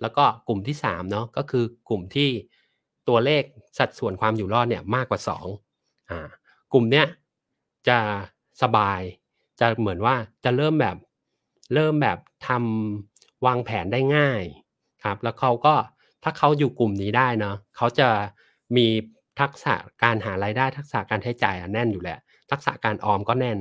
[0.00, 2.28] แล้วก็กลุ่มที่สามเนาะก็คือกลุ่มที่
[3.08, 3.42] ตัวเลข
[3.78, 5.46] สัดส่วนความอยู่รอดเนี่ยมากกว่าสอง
[6.10, 6.28] อ่า
[6.72, 7.06] กลุ่มเนี้ย
[7.88, 7.98] จะ
[8.62, 9.00] สบาย
[9.60, 10.14] จะเหมือนว่า
[10.44, 10.96] จะเริ่มแบบ
[11.74, 12.18] เริ่มแบบ
[12.48, 14.42] ทำวางแผนได้ง่าย
[15.04, 15.74] ครับแล้วเขาก็
[16.22, 18.08] ถ้าเขาอยู่กลุ่มนี้ได้เนาะเขาจะ
[18.76, 18.86] มี
[19.40, 22.18] ทักษะการหารายได้ทักษะการใช้จ่ายแน่นอยู่แหละ
[22.50, 23.58] ทักษะการออมก็แน่น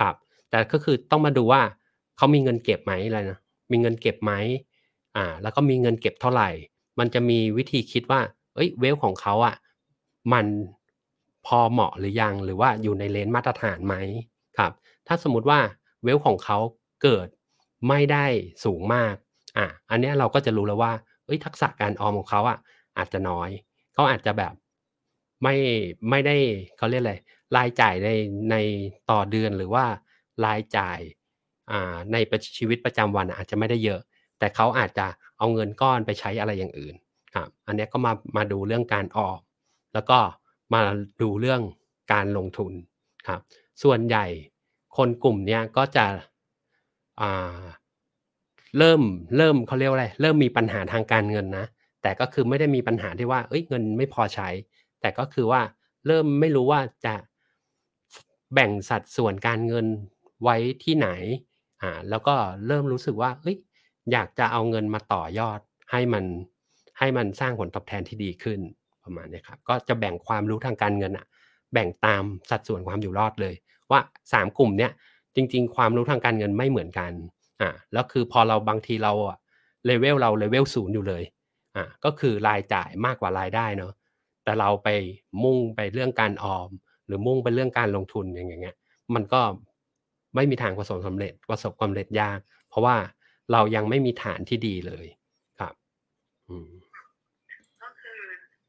[0.00, 0.14] ครับ
[0.50, 1.62] แต่ก็คือต้องมาดูว่า
[2.16, 3.38] เขามีเงินเก็บไหมอะไรนะ
[3.70, 4.32] มีเงินเก็บไหม
[5.16, 6.48] อ่า แล้วก็มีเงินเก็บเท่าไหร่
[6.98, 8.20] มันจะมีวิธีคิดว่า
[8.54, 9.56] เอ้ยเวลของเขาอะ
[10.32, 10.46] มัน
[11.46, 13.94] พอเหมาะหรือยังหรือว่าอยู่ในเลนมาตรฐานไหม
[14.58, 14.72] ครับ
[15.06, 15.58] ถ้าสมมุติว่า
[16.02, 16.58] เวลของเขา
[17.02, 17.28] เกิด
[17.88, 18.26] ไม่ได้
[18.64, 19.14] สูงมาก
[19.58, 20.92] อะอันนี้เราก็จะรู้แล้วว่า
[21.24, 22.58] เอ้ยทักษะการออมของเขาอะ
[22.98, 23.50] อาจจะน้อย
[23.94, 24.54] เขาอาจจะแบบ
[25.42, 25.54] ไม่
[26.10, 26.36] ไม่ได้
[26.76, 27.14] เขาเรียกอะไร
[27.56, 28.10] รายจ่ายใน
[28.50, 28.56] ใน
[29.10, 29.84] ต่อเดือนหรือว่า
[30.44, 30.98] รายจ่าย
[32.12, 32.16] ใน
[32.58, 34.00] ชีวิตประจำวันอาจจะไม่ได้เยอะ
[34.38, 35.06] แต่เขาอาจจะ
[35.38, 36.94] เอาเงินก้อนไปใช้อะไรอย่างอื่น
[37.34, 39.40] ครับอันนี้ก็มามาดูเรื่องการออม
[39.94, 40.18] แล้วก็
[40.74, 40.82] มา
[41.22, 41.62] ดูเรื่อง
[42.12, 42.72] การลงทุน
[43.28, 43.40] ครับ
[43.82, 44.24] ส่วนใหญ่
[44.96, 46.06] คนกลุ่มนี้ก็จะ
[48.78, 49.00] เริ่ม
[49.36, 51.66] เริ่มเขาเรียกว่าอะไรเริ่มมีปัญหาทางการเงินนะ
[52.02, 54.48] แต่ก็คือไม่ได้มีปัญหาที่ว่า เอ้ยเงินไม่พอใช้
[55.00, 55.60] แต่ก็คือว่า
[56.06, 57.14] เริ่มไม่รู้ว่าจะ
[58.54, 59.86] แบ่งสัดส่วนการเงิน
[60.42, 61.08] ไว้ที่ไหน
[61.82, 62.34] อ่าแล้วก็
[62.66, 63.56] เริ่มรู้สึกว่าเอ้ย
[64.12, 66.24] อยากจะเอาเงินมาต่อยอดให้มัน
[66.98, 68.60] ให้มันสร้างผลตอบแทนที่ดีขึ้น
[69.04, 71.26] ประมาณนี้ครับก็จะแบ่งความรู้ทางการเงินอะ
[71.72, 73.54] แบ่งตามสัดส่วนความอยู่รอดเลย
[73.90, 74.00] ว่า
[74.32, 74.92] สามกลุ่มเนี้ย
[75.34, 77.12] จริง ๆ ความรู้ทางการเงินไม่เหมือนกัน
[77.60, 79.38] อ่าแล้วคือพอเราบางทีเราอะ
[79.86, 81.22] เลเวลเราเลเวลศูนย์อยู่เลย
[81.76, 83.92] อ่าก็คือรายจ่ายมากกว่ารายได้เนาะ
[84.44, 84.88] แต่เราไป
[85.44, 86.70] มุ่งไปเรื่องการออม
[87.06, 88.76] หรือมุ่งไปเรื่องการลงทุนอย่างเงี้ย
[89.14, 89.40] มันก็
[90.34, 92.96] ไม่มีทางประสบความสำเร็จประสบความสำเร็จยาก เพราะว่า
[93.52, 95.06] เรายังไม่มีฐานที่ดีเลย
[95.58, 95.74] ครับ
[96.48, 96.70] อืม
[97.82, 98.20] ก็คือ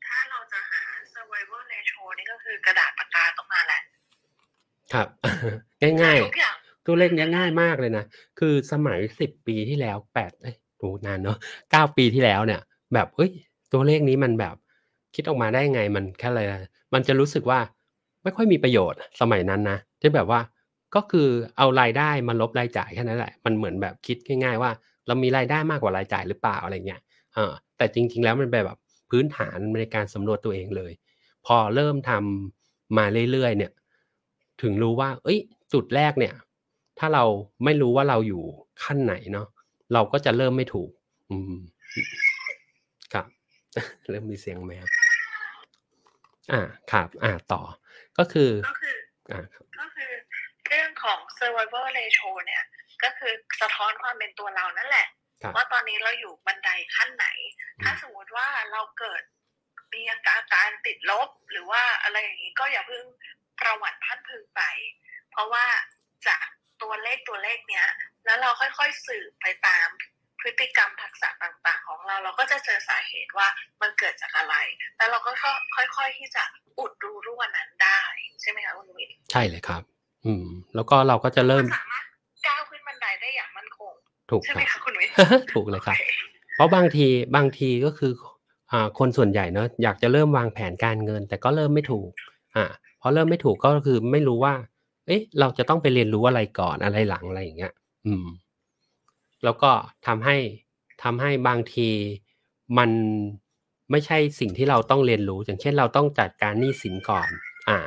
[0.05, 0.83] ถ้าเราจะหา
[1.13, 3.81] survival ratio นี่ก็คือกระดาษปากกาต้องมาแหละ
[4.93, 5.07] ครับ
[5.81, 8.05] ง่ายทุกอย่างๆตัวเลขเนี้ยง่ายมากเลยนะ
[8.39, 11.37] คือสมัยสิบปีที่แล้วแปดเอ้ยโอ้นานเนาะ
[11.71, 12.61] เก้าปีที่แล้วเนี่ย
[12.93, 13.31] แบบเอ้ย
[13.73, 14.55] ตัวเลขนี้มันแบบ
[15.15, 16.41] คิดออกมาได้ไงมันแค่อะไร
[16.93, 17.59] มันจะรู้สึกว่า
[18.23, 20.39] ไม่ค่อยมีประโยชน์สมัยนั้นนะที่แบบว่า
[20.95, 21.27] ก็คือ
[21.57, 24.71] เอารายได้มาลบรายจ่ายแค่นั้นแหละ มันเหมือนแบบคิดง่าย ๆ ว่า
[25.07, 27.01] เรามีรายได้มากกว่ารายจ่ายหรือเปล่าอะไรเงี้ย
[27.33, 28.77] เออแต่จริง ๆ แล้วมันเป็นแบบ
[29.09, 30.91] พื้นฐานในการสำรวจตัวเองเลย
[31.45, 33.71] พอเริ่มทำมาเรื่อยๆเนี่ย
[34.61, 35.39] ถึงรู้ว่า เอ้ย
[35.73, 36.33] จุดแรกเนี่ย
[36.99, 37.23] ถ้าเรา
[37.63, 38.43] ไม่รู้ว่าเราอยู่
[38.83, 39.47] ขั้นไหนเนาะ
[39.93, 40.89] เราก็จะเริ่มไม่ถูก
[41.29, 41.53] อืม
[44.09, 44.85] เริ่มมีเสียงแมว
[46.51, 46.61] อ่า
[46.91, 47.61] ครับ อ่าต่อ
[48.17, 48.97] ก็คือ ก็คือ
[49.31, 50.11] อ่าครับก็คือ
[50.67, 52.63] เรื่องของ survival ratio เนี่ย
[53.03, 55.07] ก็คือสะท้อนความเป็นตัวเรานั่นแหละ
[55.43, 57.27] ครับว่าตอนนี้เราอยู่บันไดขั้นไหน
[57.83, 59.23] ถ้าสมมติว่าเราเกิด
[59.93, 63.05] มีอาการการติดลบ หรือว่าอะไรอย่างนี้ก็อย่าเพิ่ง
[63.61, 64.61] ประวัติพันพึงไป
[65.31, 65.65] เพราะว่า
[66.27, 66.45] จาก
[66.81, 67.87] ตัวเลขตัวเลขเนี้ย
[68.25, 69.87] แล้วเราค่อยๆสืบไปตาม
[70.43, 73.47] พฤติกรรมทักษะต่างๆ ของเรา เราก็จะเจอสาเหตุว่า
[73.81, 74.55] มันเกิดจากอะไร
[74.97, 75.31] แล้วเราก็
[75.75, 76.43] ค่อยๆที่จะ
[76.79, 77.99] อุดรูรั่วนั้นได้
[78.41, 79.81] ใช่ไหมคะคุณวิทย์ใช่เลยครับ
[80.25, 82.05] อืม แล้วก็เราก็จะเริ่มนสามารถ
[82.47, 83.93] ก้าวขึ้นบันไดได้อย่างมั่นคง
[84.31, 85.13] ถูกใช่คไหมรับคะคุณวิทย์
[85.53, 86.03] ถูกเลยครับโอ
[86.55, 88.13] เพราะบางทีบางทีก็คือ
[88.71, 92.09] อ่าคนส่วนใหญ่เนอะอยากจะเริ่มวางแผนการเงิน แต่ก็เริ่มไม่ถูก
[92.55, 92.65] อ่า
[93.01, 94.53] พอเริ่มไม่ถูกก็คือไม่รู้ว่า
[95.07, 97.73] เอ๊ะ เราจะต้องไปเรียนรู้อะไรก่อนอะไรหลังอะไรอย่างเงี้ย
[98.07, 98.25] อืม
[99.43, 99.71] แล้วก็
[100.07, 100.37] ทำให้
[101.03, 101.89] ทำให้บางที
[102.77, 102.91] มัน
[103.91, 107.27] ไม่ใช่สิ่งที่เราต้องเรียนรู้ อย่างเช่นเราต้องจัดการหนี้สินก่อน
[107.69, 107.77] อ่า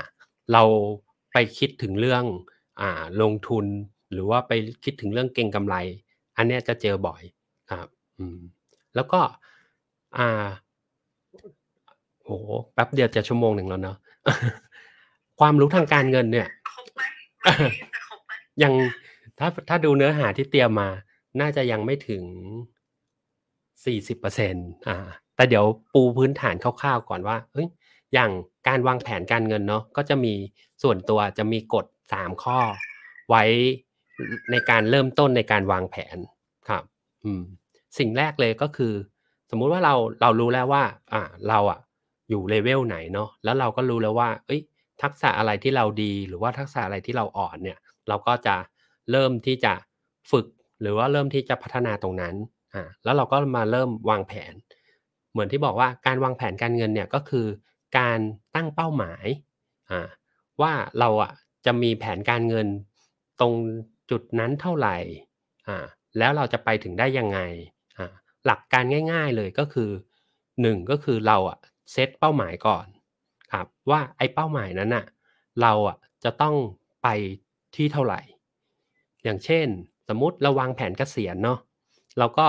[0.52, 0.62] เรา
[1.32, 2.24] ไปคิดถึงเรื่อง
[2.80, 3.66] อ่าลงทุน
[4.12, 4.52] หรือว่าไป
[4.84, 5.76] คิดถึงเรื่องเก็งกำไร
[6.36, 7.22] อันเนี้ยจะเจอบ่อย
[7.70, 7.88] ครับ
[8.18, 8.38] อืม
[8.94, 9.20] แล้วก็
[10.18, 10.46] อ่า
[12.24, 12.30] โห
[12.72, 13.96] แป๊บเดียวจะชั่วโมงหนึ่งแล้วเนาะ
[15.40, 17.00] ความรู้ทางการเงินเนี่ยครบไหม
[17.66, 18.32] วันนี้จะครบไหม
[18.62, 18.72] ยัง
[19.38, 20.88] ถ้าถ้าดูเนื้อหาที่เตรียมมา
[21.40, 22.24] น่าจะยังไม่ถึง
[23.84, 24.54] สี่สิบเปอร์เซ็น
[24.88, 24.96] อ่า
[25.36, 25.64] แต่เดี๋ยว
[25.94, 27.68] ปูพื้นฐานคร่าวๆก่อนว่าเฮ้ย
[28.14, 28.30] อย่าง
[28.68, 30.34] การวางแผนการเงินเนาะก็จะมี
[30.82, 32.58] ส่วนตัวจะมีกฎสามข้อ
[33.28, 33.44] ไว้
[34.50, 36.16] ในการเริ่มต้นในการวางแผน
[36.68, 36.82] ครับ
[37.24, 37.42] อืม
[37.98, 38.92] สิ่งแรกเลยก็คือ
[39.50, 41.80] สมมุติว่าเราเรารู้แล้วว่า อ่า เราอะ
[42.30, 44.60] อยู่เลเวลไหนเนาะแล้วเราก็รู้แล้วว่า เอ้ย
[45.02, 47.78] ทักษะอะไรที่เราดี หรือว่าทักษะอะไรที่เราอ่อนเนี่ย
[48.08, 48.56] เราก็จะ
[49.10, 49.72] เริ่มที่จะ
[50.30, 50.46] ฝึก
[50.80, 52.34] หรือว่าเริ่มที่จะพัฒนาตรงนั้น
[52.74, 54.54] อ่าแล้วเราก็มาเริ่มวางแผน
[55.32, 57.46] เหมือนที่บอกว่าการวางแผนการเงินเนี่ยก็คือ
[57.98, 58.18] การ
[58.54, 59.24] ตั้งเป้าหมาย
[59.90, 60.00] อ่า
[60.62, 61.32] ว่าเราอะ
[61.66, 62.66] จะมีแผนการเงิน
[63.40, 63.54] ตรง
[64.10, 64.96] จุดนั้นเท่าไหร่
[65.68, 65.78] อ่า
[66.18, 67.38] แล้วเราจะไปถึงได้ยังไง
[67.98, 68.06] อ่า
[68.46, 69.90] หลักการง่าย ๆเลยก็คือ
[70.62, 71.58] หนึ่งก็คือเราอะ
[71.92, 72.86] เซตเป้าหมายก่อน
[73.52, 75.06] ครับว่าไอ้เป้าหมายนั้นอะ
[75.62, 76.54] เราอะจะต้อง
[77.02, 77.08] ไป
[77.76, 78.20] ที่เท่าไหร่
[79.24, 79.66] อย่างเช่น
[80.08, 81.58] สมมติเราวางแผนเกษียณเนาะ
[82.18, 82.46] เราก็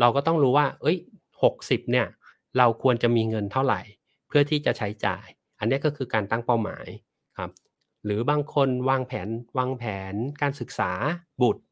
[0.00, 0.98] เราก็ต้องรู้ว่า เอ้ย
[1.42, 2.06] หกสิบเนี่ย
[2.58, 3.80] เราควรจะมีเงินเท่าไหร่
[4.28, 5.26] เพื่อที่จะใช้จ่าย
[5.58, 6.86] อันนี้ก็คือการตั้งเป้าหมาย
[7.38, 7.50] ครับ
[8.04, 9.28] หรือบางคนวางแผน
[9.58, 10.92] วางแผนการศึกษา
[11.42, 11.62] บุตร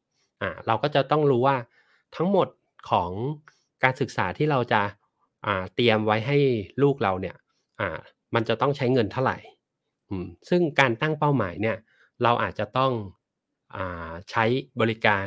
[0.41, 1.57] อ่าเราก็จะต้องรู้ว่า
[2.15, 2.47] ทั้งหมด
[2.89, 3.11] ของ
[3.83, 4.81] การศึกษาที่เราจะ
[5.45, 6.37] อ่าเตรียมไว้ให้
[6.81, 7.35] ลูกเราเนี่ย
[7.79, 7.89] อ่า
[8.35, 9.37] มันจะต้องใช้เงินเท่าไหร่
[10.09, 11.77] อืมซึ่งการตั้งเป้าหมายเนี่ย
[12.23, 12.91] เราอาจจะต้อง
[14.31, 14.45] ใช้
[14.81, 15.25] บริการ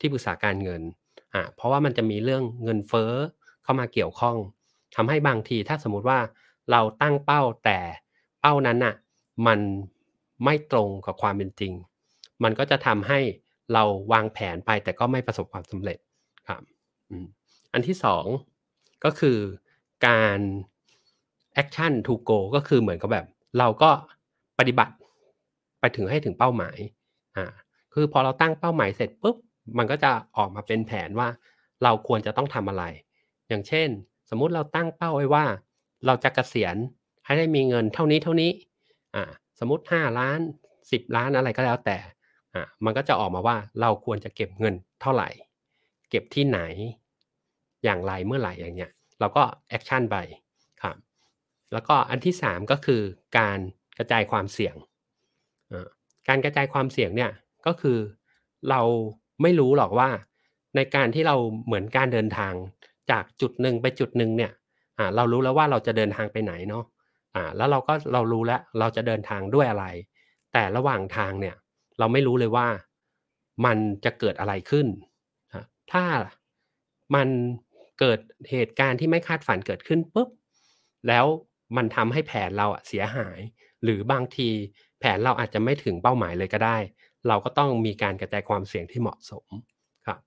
[0.00, 0.82] ที่ปรึกษาการเงิน
[1.34, 3.12] อ่าเพราะว่ามันจะมีเรื่องเงินเฟ้อ
[3.62, 4.36] เข้ามาเกี่ยวข้อง
[4.96, 6.18] ทำให้บางทีถ้าสมมุติว่า
[6.70, 7.78] เราตั้งเป้าแต่
[8.40, 8.94] เป้านั้นน่ะ
[9.46, 9.60] มัน
[10.44, 11.72] ไม่ตรงกับความเป็นจริง
[12.42, 13.18] มันก็จะทำให้
[13.72, 15.98] เราวางแผนไปแต่ก็ไม่ประสบความสำเร็จ
[16.48, 16.62] ครับ
[17.72, 18.24] อันที่สอง
[19.04, 19.38] ก็คือ
[20.06, 20.38] การ
[21.62, 23.26] action to go ก็คือเหมือนกับแบบ
[23.58, 23.90] เราก็
[24.58, 24.94] ปฏิบัติ
[25.80, 26.76] ไปถึงให้ถึงเป้าหมาย
[27.36, 27.44] อ่า
[27.98, 29.36] คือพอเราตั้งเป้าหมายเสร็จปุ๊บ
[29.78, 31.28] มันก็จะออกมาเป็นแผนว่า
[31.82, 32.84] เราควรจะต้องทำอะไร
[33.48, 33.88] อย่างเช่น
[34.30, 35.44] สมมุติเราตั้งเป้าไว้ว่า
[36.06, 36.76] เราจะเกษียณ
[37.24, 38.50] ให้ได้มีเงินเท่านี้เท่านี้
[39.14, 39.24] อ่า
[39.60, 40.40] สมมติ 5 ล้าน
[40.80, 41.98] 10 ล้านอะไรก็แล้วแต่
[42.54, 45.28] อ่ามันก็จะออกมาว่าเราควรจะเก็บเงินเท่าไหร่
[46.10, 46.60] เก็บที่ไหน
[47.84, 50.16] อย่างไรเมื่อไหร่อย่างเงี้ยเราก็ action ไป
[50.82, 50.96] ครับ
[51.72, 53.02] แล้วก็อันที่ 3 ก็คือ
[53.38, 53.58] การ
[53.98, 54.74] กระจายความเสี่ยง
[56.28, 57.30] การกระจายความเสี่ยงเนี่ย
[57.66, 57.98] ก็คือ
[58.70, 58.80] เรา
[59.42, 60.08] ไม่รู้หรอกว่า
[60.76, 61.36] ในการที่เรา
[61.66, 62.54] เหมือนการเดินทาง
[63.10, 64.52] จากจุดหนึ่งไปจุดหนึ่งเนี่ย
[65.16, 66.84] เรารู้แล้วว่าเราจะเดินทางไปไหนเนาะ
[67.34, 69.86] อ่าแล้วเราก็เรารู้แล้วเราจะเดินทางด้วยอะไร
[70.52, 71.56] แต่ระหว่างทางเนี่ย
[71.98, 72.68] เราไม่รู้เลยว่า
[73.64, 74.86] มันจะเกิดอะไรขึ้น
[75.92, 76.04] ถ้า
[77.14, 77.28] มัน
[78.00, 80.28] เกิดเหตุการณ์ที่ไม่คาดฝันเกิดขึ้นปุ๊บ
[81.08, 81.26] แล้ว
[81.76, 83.38] มันทำให้แผนเราเสียหาย
[83.82, 84.48] หรือบางที
[85.00, 86.78] แผนเราอาจจะไม่ถึงเป้าหมายเลยก็ได้
[87.28, 89.46] เราก็ต้องมีการกระจายความเสี่ยงที่เหมาะสม
[90.06, 90.18] ครับ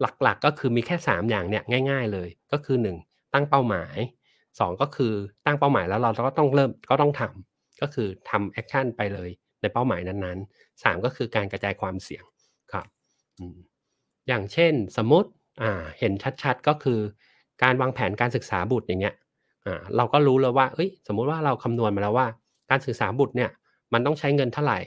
[0.00, 2.96] หลักๆกก็คือมีแค่ 3 อย่างเนี่ยง่าย ๆ เลยก็คือ 1
[3.34, 3.96] ตั้งเป้าหมาย
[4.38, 5.12] 2 ก็คือ
[5.46, 12.24] ตั้งเป้าหมายแล้วเราก็ต้องเริ่มก็ต้องทำก็คือทำแอคชั่นไปเลยในเป้าหมายนั้นๆ 3 ก็คือการกระจายความเสี่ยง
[12.72, 12.86] ครับ
[14.28, 15.28] อย่างเช่นสมมติ
[15.62, 16.12] อ่าเห็น
[16.42, 17.00] ชัดๆก็คือ
[17.62, 19.14] การวางแผนการศึกษาบุตรอย่างเงี้ย
[19.96, 22.26] เราก็รู้แล้วว่า เอ้ย สมมุติว่าเราคำนวณมาแล้วว่า
[22.70, 23.50] การศึกษาบุตรเนี่ย
[23.92, 24.78] มันต้องใช้เงินเท่าไหร่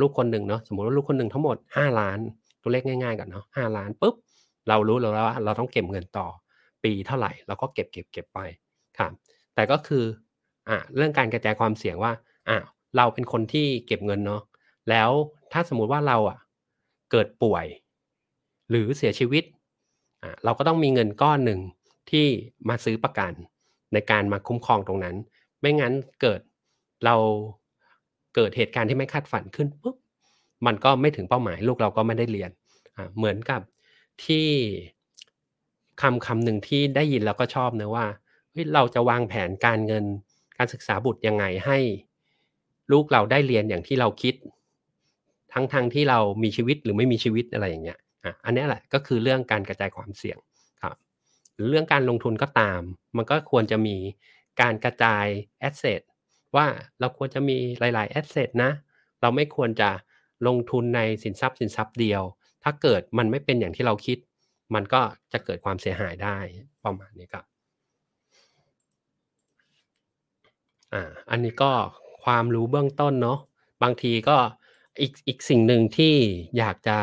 [0.00, 2.18] ลูกคนหนึ่งเนาะสมมติว่าลูกคนหนึ่งทั้งหมด 5 ล้าน
[2.62, 4.14] ตัวเลขง่ายๆก่อนเนาะห้าล้านปุ๊บ
[4.68, 6.26] เรารู้แล้วว่าเราต้องเก็บเงินต่อ
[6.84, 8.40] ปีเท่าไหร่เราก็เก็บเก็บเก็บไป
[8.98, 9.12] ครับ
[9.54, 10.04] แต่ก็คือ
[10.68, 12.12] อ่าเรื่องการกระจายความเสี่ยงว่า
[12.48, 12.56] อ่า
[12.96, 14.42] เราเป็นคนที่เก็บเงินเนาะ
[14.90, 15.10] แล้ว
[15.52, 16.38] ถ้าสมมุติว่าเราอะ
[17.10, 17.66] เกิดป่วย
[18.70, 19.44] หรือเสียชีวิต
[20.22, 21.60] อ่าเราก็ต้องมีเงินก้อนหนึ่ง
[22.10, 22.26] ที่
[22.68, 23.32] มาซื้อประกัน
[23.92, 25.16] ในการมาคุ้มครองตรงนั้น
[25.60, 26.40] ไม่งั้นเกิด
[27.04, 27.16] เรา
[28.34, 29.96] เกิดเหตุการณ์ที่ไม่คาดฝันขึ้นปุ๊บ
[30.66, 32.50] มันก็ไม่ถึงเป้าหมายลูกเราก็ไม่ได้เรียน
[32.96, 33.60] อ่าเหมือนกับ
[34.24, 34.48] ที่
[36.02, 38.06] คำคำหนึ่งที่ได้ยินแล้วก็ชอบนะว่า
[38.52, 40.04] เฮ้ยเราจะวางแผนการเงิน
[40.58, 41.78] การศึกษาบุตรยังไงให้
[42.92, 44.34] ลูกเราได้เรียนอย่างที่เราคิด
[45.52, 50.38] ทั้งทางที่เรามีชีวิตหรือไม่มีชีวิตอะไรอย่างเงี้ยอะอันนี้แหละก็คือเรื่องการกระจายความเสี่ยง
[50.82, 50.96] ครับ
[51.54, 52.80] หรือเรื่องการลงทุนก็ตาม
[53.16, 53.96] มันก็ควรจะมี
[54.60, 55.26] การกระจาย
[55.60, 56.00] แอสเซท
[56.56, 56.66] ว่า
[57.00, 58.70] เราควรจะมีหลาย ๆ แอสเซทนะ
[59.20, 59.90] เราไม่ควรจะ
[60.46, 62.22] ลงทุนในสินทรัพย์สินทรัพย์เดียว
[62.62, 64.18] ถ้าเกิดมันไม่เป็นอย่างที่เราคิด
[64.74, 65.00] มันก็
[65.32, 66.36] จะเกิดความเสียหายได้
[66.84, 67.44] ประมาณนี้ครับ
[70.94, 71.72] อ่าอันนี้ก็
[72.24, 73.38] ความรู้เบื้องต้นเนาะ
[73.82, 74.36] บางทีก็
[75.00, 76.14] อีกอีกสิ่งหนึ่งที่
[76.58, 76.98] อยากจะ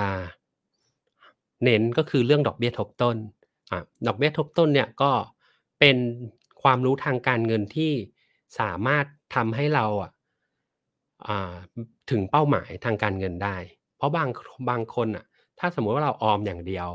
[1.63, 3.17] เน้นก็คือเรื่องดอกเบี้ยทบต้น
[3.71, 5.11] อ่าดอกเบี้ยทบต้นเนี่ยก็
[5.79, 5.97] เป็น
[6.61, 7.91] ความรู้ทางการเงินที่
[8.59, 9.05] สามารถ
[9.35, 10.11] ทำให้เราอะ
[12.11, 13.57] ถึงเป้าหมายทางการเงินได้
[13.97, 14.29] เพราะบาง
[14.69, 15.25] บางคนอะ
[15.59, 16.89] ถ้าสมมติว่าเราออมอย่างเดียว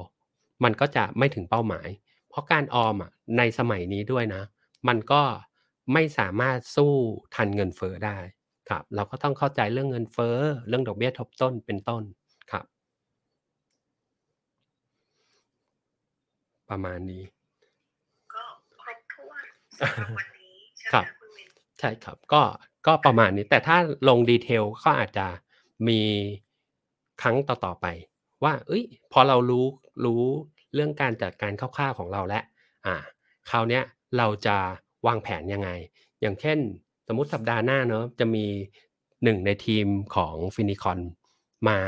[0.64, 1.88] มันก็จะไม่ถึงเป้าหมาย
[2.28, 4.42] เพราะการออมอะในสมัยนี้ด้วยนะ
[4.88, 5.22] มันก็
[5.92, 6.92] ไม่สามารถสู้
[7.34, 8.18] ทันเงินเฟอ้อได้
[8.68, 10.36] ครับ เราก็ต้องเข้าใจเรื่องเงินเฟอ้อ
[10.68, 12.02] เรื่องดอกเบี้ยทบต้นเป็นต้น
[12.50, 12.64] ครับ
[16.68, 17.22] ประมาณนี้
[18.34, 18.44] ก็
[18.80, 19.44] ครบถ้วน
[19.78, 21.21] สำหรับวันนี้ใช่ไหมครับคุณวิน
[21.82, 22.42] ใช่ครับ ก็
[22.86, 23.76] ก็ประมาณนี้ แต่ถ้า
[24.08, 25.26] ลง detail ก็อาจจะ
[25.88, 26.00] มี
[27.22, 27.86] ครั้งต่อๆไป
[28.44, 29.66] ว่าเอ้ย พอเรารู้
[30.04, 30.22] รู้
[30.74, 32.44] เรื่องการจัดการคร่าวๆของเราแล้ว
[32.86, 32.96] อ่า
[33.50, 33.82] คราวเนี้ย
[34.18, 34.56] เราจะ
[35.06, 35.68] วางแผนยังไง
[36.20, 36.58] อย่างเช่น
[37.08, 38.46] สมมติสัปดาห์หน้าเนอะจะมี
[39.24, 40.98] หนึ่งในทีมของฟินิคอน
[41.68, 41.78] มา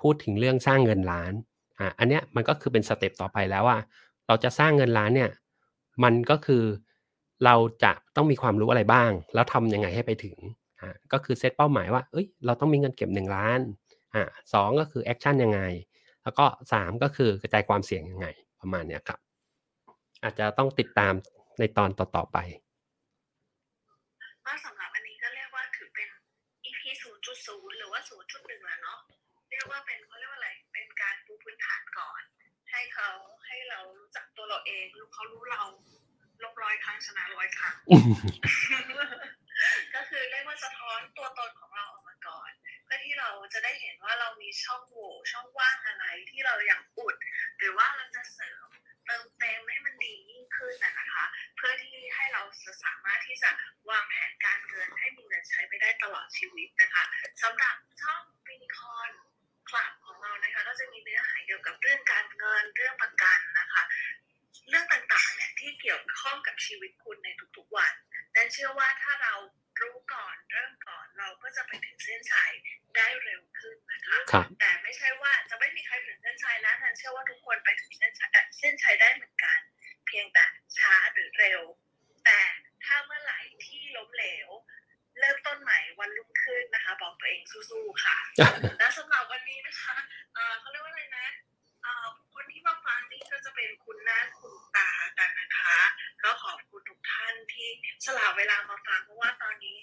[0.00, 1.32] พูดถึงเรื่องสร้างเงินล้าน
[1.80, 3.78] อะอันเนี้ยมันก็คือเป็น step ต่อไปแล้วว่า
[4.26, 5.30] เราจะสร้างเงินล้านเนี่ย
[6.02, 6.64] มันก็คือ
[7.44, 7.54] เรา
[7.84, 10.36] จะต้องมีความรู้อะไรบ้าง แล้วทำยังไงให้ไปถึง
[10.80, 13.60] อ่าก็คือเซตเป้าหมายว่าเอ้ยเราต้องมีเงินเก็บหนึ่งล้าน
[14.14, 14.22] อ่า
[14.52, 15.60] สองก็คือแอคชั่นยังไง
[16.22, 18.26] แล้วก็สามก็คือกระจายความเสี่ยงยังไง
[18.60, 19.18] ประมาณเนี้ยครับ
[20.22, 21.12] อาจจะต้องติดตาม
[21.58, 22.38] ในตอนต่อๆไป
[24.46, 26.08] ก็สำหรับอันนี้ก็เรียกว่าถือเป็น
[26.64, 26.82] EP
[27.30, 28.00] 0.0 หรือว่า
[28.32, 28.98] 0.1แล้วเนาะ
[29.50, 32.20] เรียกว่าเป็นเขาเรียกว่าอะไรเป็นการปูพื้นฐานก่อน
[32.70, 33.10] ให้เขา
[33.46, 35.62] ให้เรารู้จักตัวเราเองรู้เขารู้เรา
[36.44, 37.74] ลบร้อยครั้งชนะร้อยครั้ง
[39.94, 42.50] ก็คือเรียกว่าสะท้อนตัวตนของเราออกมาก่อน
[42.84, 47.16] เพื่อที่เราจะได้เห็นว่าเรามีช่องโหว่ช่องว่างอะไรที่เราอยากอุด
[47.58, 48.68] หรือว่าเราจะเสริม
[49.06, 51.24] เติมเต็มให้มันดียิ่งขึ้นนะคะ
[51.56, 52.42] เพื่อที่ให้เรา
[52.84, 53.50] สามารถที่จะ
[53.90, 57.04] วางแผนการเงินให้มีเงินใช้ไปได้ตลอดชีวิตนะคะ
[57.42, 59.10] สำหรับช่องฟินิคอน
[59.68, 63.82] คลับของเรานะคะ ก็จะมีเนื้อหาเกี่ยวกับเรื่องการเงินเรื่องประกันนะคะ
[64.68, 67.94] เรื่องต่างๆเนี่ยที่เกี่ยวข้องกับชีวิตคุณในทุกๆวัน
[68.34, 69.34] นั้นเชื่อว่าถ้าเรา
[69.80, 72.52] รู้ก่อนเริ่มก่อนเราก็จะไปถึงเส้นชัย
[72.96, 79.58] ได้เร็วขึ้นนะคะครับแต่ไม่ใช่ว่าจะไม่มีใครถึงเส้นชัยนะนันเชื่อว่าทุกคนไปถึงเส้นชัยเอ่อเส้นชัยได้เหมือนกัน
[80.06, 80.44] เพียงแต่
[80.78, 81.62] ช้าหรือเร็ว
[82.24, 82.40] แต่
[82.84, 84.48] ถ้าเมื่อไหร่ที่ล้มเหลว
[85.18, 88.18] เริ่มต้นใหม่วันรุ่งขึ้นนะคะ บอกตัวเองสู้ๆค่ะ
[88.78, 89.96] และสำหรับวันนี้นะคะ
[90.34, 91.26] เอ่อเขาเรียกว่าอะไรนะ
[91.82, 92.23] เอ่อคนที่
[92.66, 94.88] มาฟังนี่ก็จะเป็นคุณหน้าคุณตา
[95.18, 95.78] กันนะคะ
[96.22, 97.68] ก็ขอบคุณทุกท่านที่
[98.04, 99.76] สละเวลามาฟังเพราะว่าตอนนี้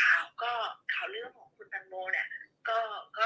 [0.00, 0.52] ข่าวก็
[0.94, 2.28] ข่าวเรื่องของคุณตังโมเนี่ย
[2.68, 2.78] ก็
[3.18, 3.24] ก็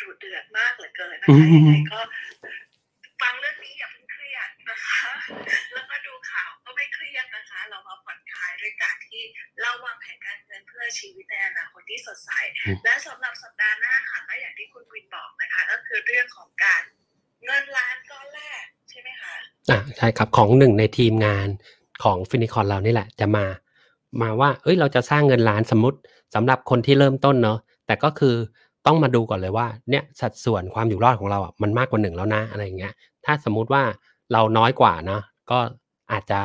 [0.00, 2.00] ดุเดือดมากเหลือเกินนะคะยังไงก็
[3.22, 5.10] ฟังเรื่องนี้อย่าเพิ่งเครียดนะคะ
[5.72, 9.22] แล้วก็ดูข่าวก็ไม่เครียดนะคะ เรามาผ่อนคลายด้วยการที่
[9.60, 12.30] เราวางแผนการเงินเพื่อชีวิตในอนาคตที่สดใส
[12.66, 12.94] อืมและ
[20.04, 21.48] ช่ครับของหนึ่งในทีมงาน
[22.02, 23.44] ของฟินิคอนเรานี่แหละจะมา
[24.22, 25.98] มาว่า เอ้ย เราจะสร้างเงินล้านสมมติ
[26.34, 28.34] สำหรับคนที่เริ่มต้นเนาะ แต่ก็คือ
[28.86, 32.92] ต้องมาดูก่อนเลยว่า เนี่ยสัดส่วนความอยู่รอดของเราอะมันมากกว่าหนึ่งแล้วนะอะไรอย่างเงี้ย
[33.24, 33.82] ถ้าสมมุติว่า
[34.32, 35.58] เราน้อยกว่าเนาะก็
[36.12, 36.40] อาจจะ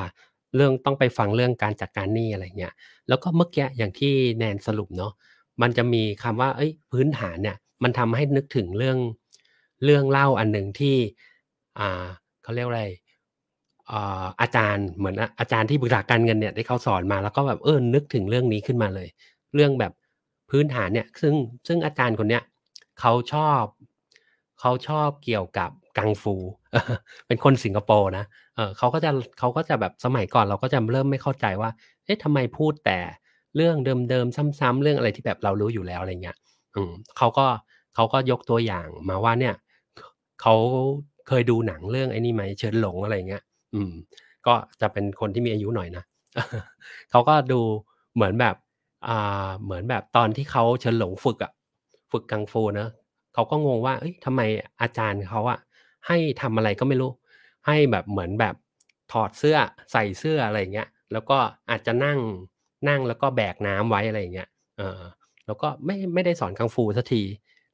[0.55, 2.73] เรื่องต้องไปฟังเรื่องการจัดการหนี้อะไรเงี้ย
[3.07, 5.13] แล้วก็เมื่อกี้อย่างที่แนนสรุปเนาะ
[5.61, 8.97] มันจะมีคำว่า เอ้ย พื้นฐานเนี่ย มันทำให้นึกถึงเรื่อง
[9.85, 10.95] เรื่องเล่าอันหนึ่งที่
[11.79, 12.05] อ่า
[12.43, 12.83] เขาเรียกอะไร
[14.41, 19.07] อาจารย์เหมือนอาจารย์ที่ปรึกษาการเงินเนี่ยที่เขาสอนมาแล้วก็แบบเออนึกถึงเรื่องนี้ขึ้นมาเลย
[19.55, 19.93] เรื่องแบบ
[20.49, 21.35] พื้นฐานเนี่ยซึ่ง
[21.67, 22.43] ซึ่งอาจารย์คนเนี้ย
[22.99, 23.63] เขาชอบ
[24.59, 26.35] เขาชอบเกี่ยวกับกังฟู
[27.27, 28.25] เป็นคนสิงคโปร์นะ
[28.55, 31.69] เออเขาก็จะเขาก็จะแบบสมัยก่อนเราก็จะเริ่มไม่เข้าใจว่า
[32.05, 32.99] เอ๊ะทำไมพูดแต่
[33.55, 33.75] เรื่อง
[34.09, 36.37] เดิมๆซ้ำๆเรื่องอะไรที่แบบเรารู้อยู่แล้วอะไรเงี้ย
[36.75, 37.45] อืมเขาก็
[37.95, 39.55] เขาก็ยกตัวอย่างมาว่าเนี่ย
[40.41, 40.55] เขา
[41.27, 43.43] เคยดูหนังเรื่องไอ้นี่ไหมเชิญหลงอะไรเงี้ย
[43.73, 43.91] อืม
[44.47, 46.03] ก็จะเป็นคนที่มีอายุหน่อยนะ
[47.11, 47.61] เขาก็ดู
[48.15, 48.55] เหมือนแบบ
[49.07, 51.51] อ่าเหมือนแบบตอนที่เขาเชิญหลงฝึกอะ
[52.11, 52.89] ฝึกกังฟูเนะ
[53.33, 54.41] เขาก็งงว่าเอ้ยทำไม
[54.81, 55.59] อาจารย์เขาอะ
[56.07, 57.11] ให้ทำอะไรก็ไม่รู้
[57.67, 58.55] ให้แบบเหมือนแบบ
[59.11, 59.57] ถอดเสื้อ
[59.91, 61.37] ใส่เสื้ออะไรเงี้ย แล้วก็
[61.69, 62.19] อาจจะนั่ง
[62.89, 65.01] นั่งแล้วก็แบกน้ำไว้อะไรเงี้ยเออ
[65.45, 67.23] แล้วก็ไม่ไม่ได้สอนกังฟูสักที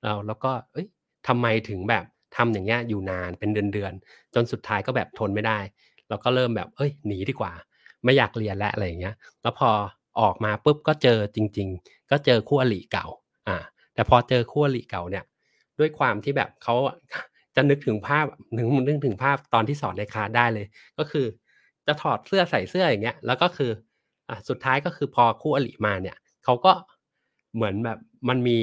[0.04, 0.88] เราแล้วก็เอ้ย
[1.28, 5.60] ทำไมถึงแบบทำอย่างเงี้ยอยู่นานเป็นเดือนเดือนๆจนสุดท้ายก็แบบทนไม่ได้
[6.10, 7.51] เราก็เริ่มแบบเอ้ยหนีดีกว่า
[8.03, 9.70] ไม่อยากเรียนแล้วอะไรอย่างเงี้ย แล้วพอ
[10.22, 13.08] ออกมาปุ๊บก็เจอจริง ๆ ก็เจอคู่อริเก่า
[13.47, 13.58] อ่า
[13.93, 15.24] แต่พอเจอคู่อริเก่าเนี่ย
[15.80, 16.76] ด้วยความที่แบบเขา
[17.56, 18.26] จะนึกถึงภาพ
[18.56, 20.66] นึกนึกถึงภาพตอนที่สอนในคลาสได้เลย
[20.97, 21.26] ก็คือ
[21.88, 23.72] จะถอดเสื้อใส่เสื้ออย่างเงี้ย แล้วก็คือ
[24.30, 26.72] อะสุดท้ายก็คือพอคู่อริมาเนี่ยเขาก็
[27.56, 27.99] เหมือนแบบ
[28.30, 28.60] มันมี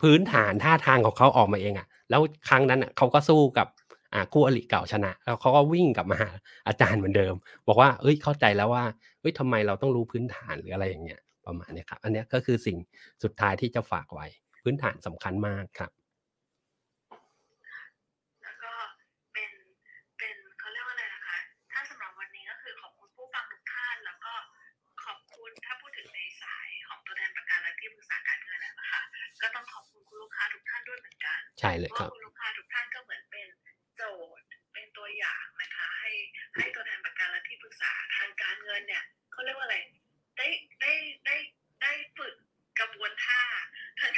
[0.00, 3.66] พื้นฐานท่าทางของเขาออกมาเองอะ่ะ แล้วครั้งนั้นอะเขาก็สู้กับ
[4.14, 6.30] อ่าคู่อริเก่าชนะ แล้วเขาก็วิ่งกลับมาหา
[6.68, 7.34] อาจารย์เหมือนเดิม
[7.68, 8.84] บอกว่าเอ้ยเข้าใจแล้วว่า
[9.20, 12.78] เอ้ยทำไมเราต้องรู้พื้นฐานหรืออะไรอย่างเงี้ยประมาณเนี้ยครับอันเนี้ยก็คือสิ่ง
[13.22, 14.26] สุดท้ายที่จะฝากไว้
[14.62, 15.92] พื้นฐานสำคัญมากครับ
[18.42, 18.72] แล้วก็
[19.32, 19.50] เป็น
[20.18, 21.38] เป็นเขาเรียกว่าอะไรนะคะ
[21.72, 24.34] ถ้าสำหรับวันนี้ก็คือขอบคุณผู้ฟังทุกท่านแล้วก็
[25.04, 29.02] ขอบคุณถ้าพูดถึงในสายของตัวแทนประกันและที่ปรึกษาการเงินนะคะ
[29.42, 32.20] ก็ต้องขอบคุณคุณลูกค้าทุกท่านด้วยเหมือนกันใช่เลยเพครัราะบคุณ
[36.58, 39.76] ให้ให้ตัวแทนประกันและที่ปรึกษาทางการเงินเนี่ยเขาเรียกว่าอะไร
[40.36, 40.46] ได้
[40.80, 40.92] ได้
[41.26, 41.36] ได้
[41.82, 42.34] ได้ฝึก
[42.78, 43.42] กระบวนท่า
[44.00, 44.12] ทาง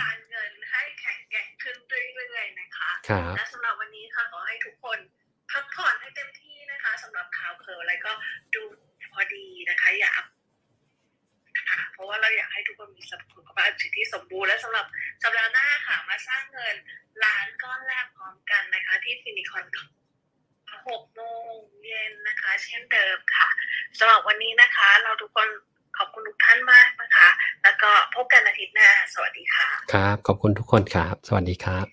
[0.00, 4.98] การเงินให้แข็งแกร่งขึ้นเรื่อยๆนะคะครับและสำหรับวันนี้ค่ะขอให้ทุกคน
[5.50, 8.12] พักผ่อนให้เต็มที่นะคะสำหรับข่าวเคิร์อะไรก็
[8.54, 8.62] ดู
[9.12, 10.12] พอดีนะคะ อย่า
[11.70, 13.02] ค่ะเพราะว่าเราอยากให้ทุกคนมี
[13.36, 14.86] สุขภาพจิตที่สมบูรณ์และสำหรับ
[15.22, 16.76] สัปดาห์หน้าค่ะมาสร้างเงิน
[17.24, 19.64] ล้านก้อนแรกพร้อมกันนะคะ ที่ฟินิคอน
[20.88, 21.52] 6โมง
[21.84, 23.48] เย็นนะคะ เช่นเดิมค่ะ
[23.98, 25.48] สำหรับวันนี้นะคะ เราทุกคน
[25.96, 27.28] ขอบคุณทุกท่านมากนะคะ
[27.62, 31.86] แล้วก็พบกันอาทิตย์หน้า สวัสดีค่ะ ครับ ขอบคุณทุกคนครับ สวัสดีครับ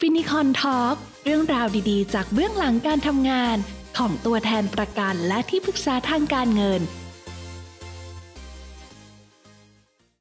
[0.00, 3.56] ฟินิคอน Talk เรื่องราวดีๆ จากเบื้องหลังการทำงาน
[3.98, 6.80] ของตัวแทนประกันและที่ปรึกษาทางการเงิน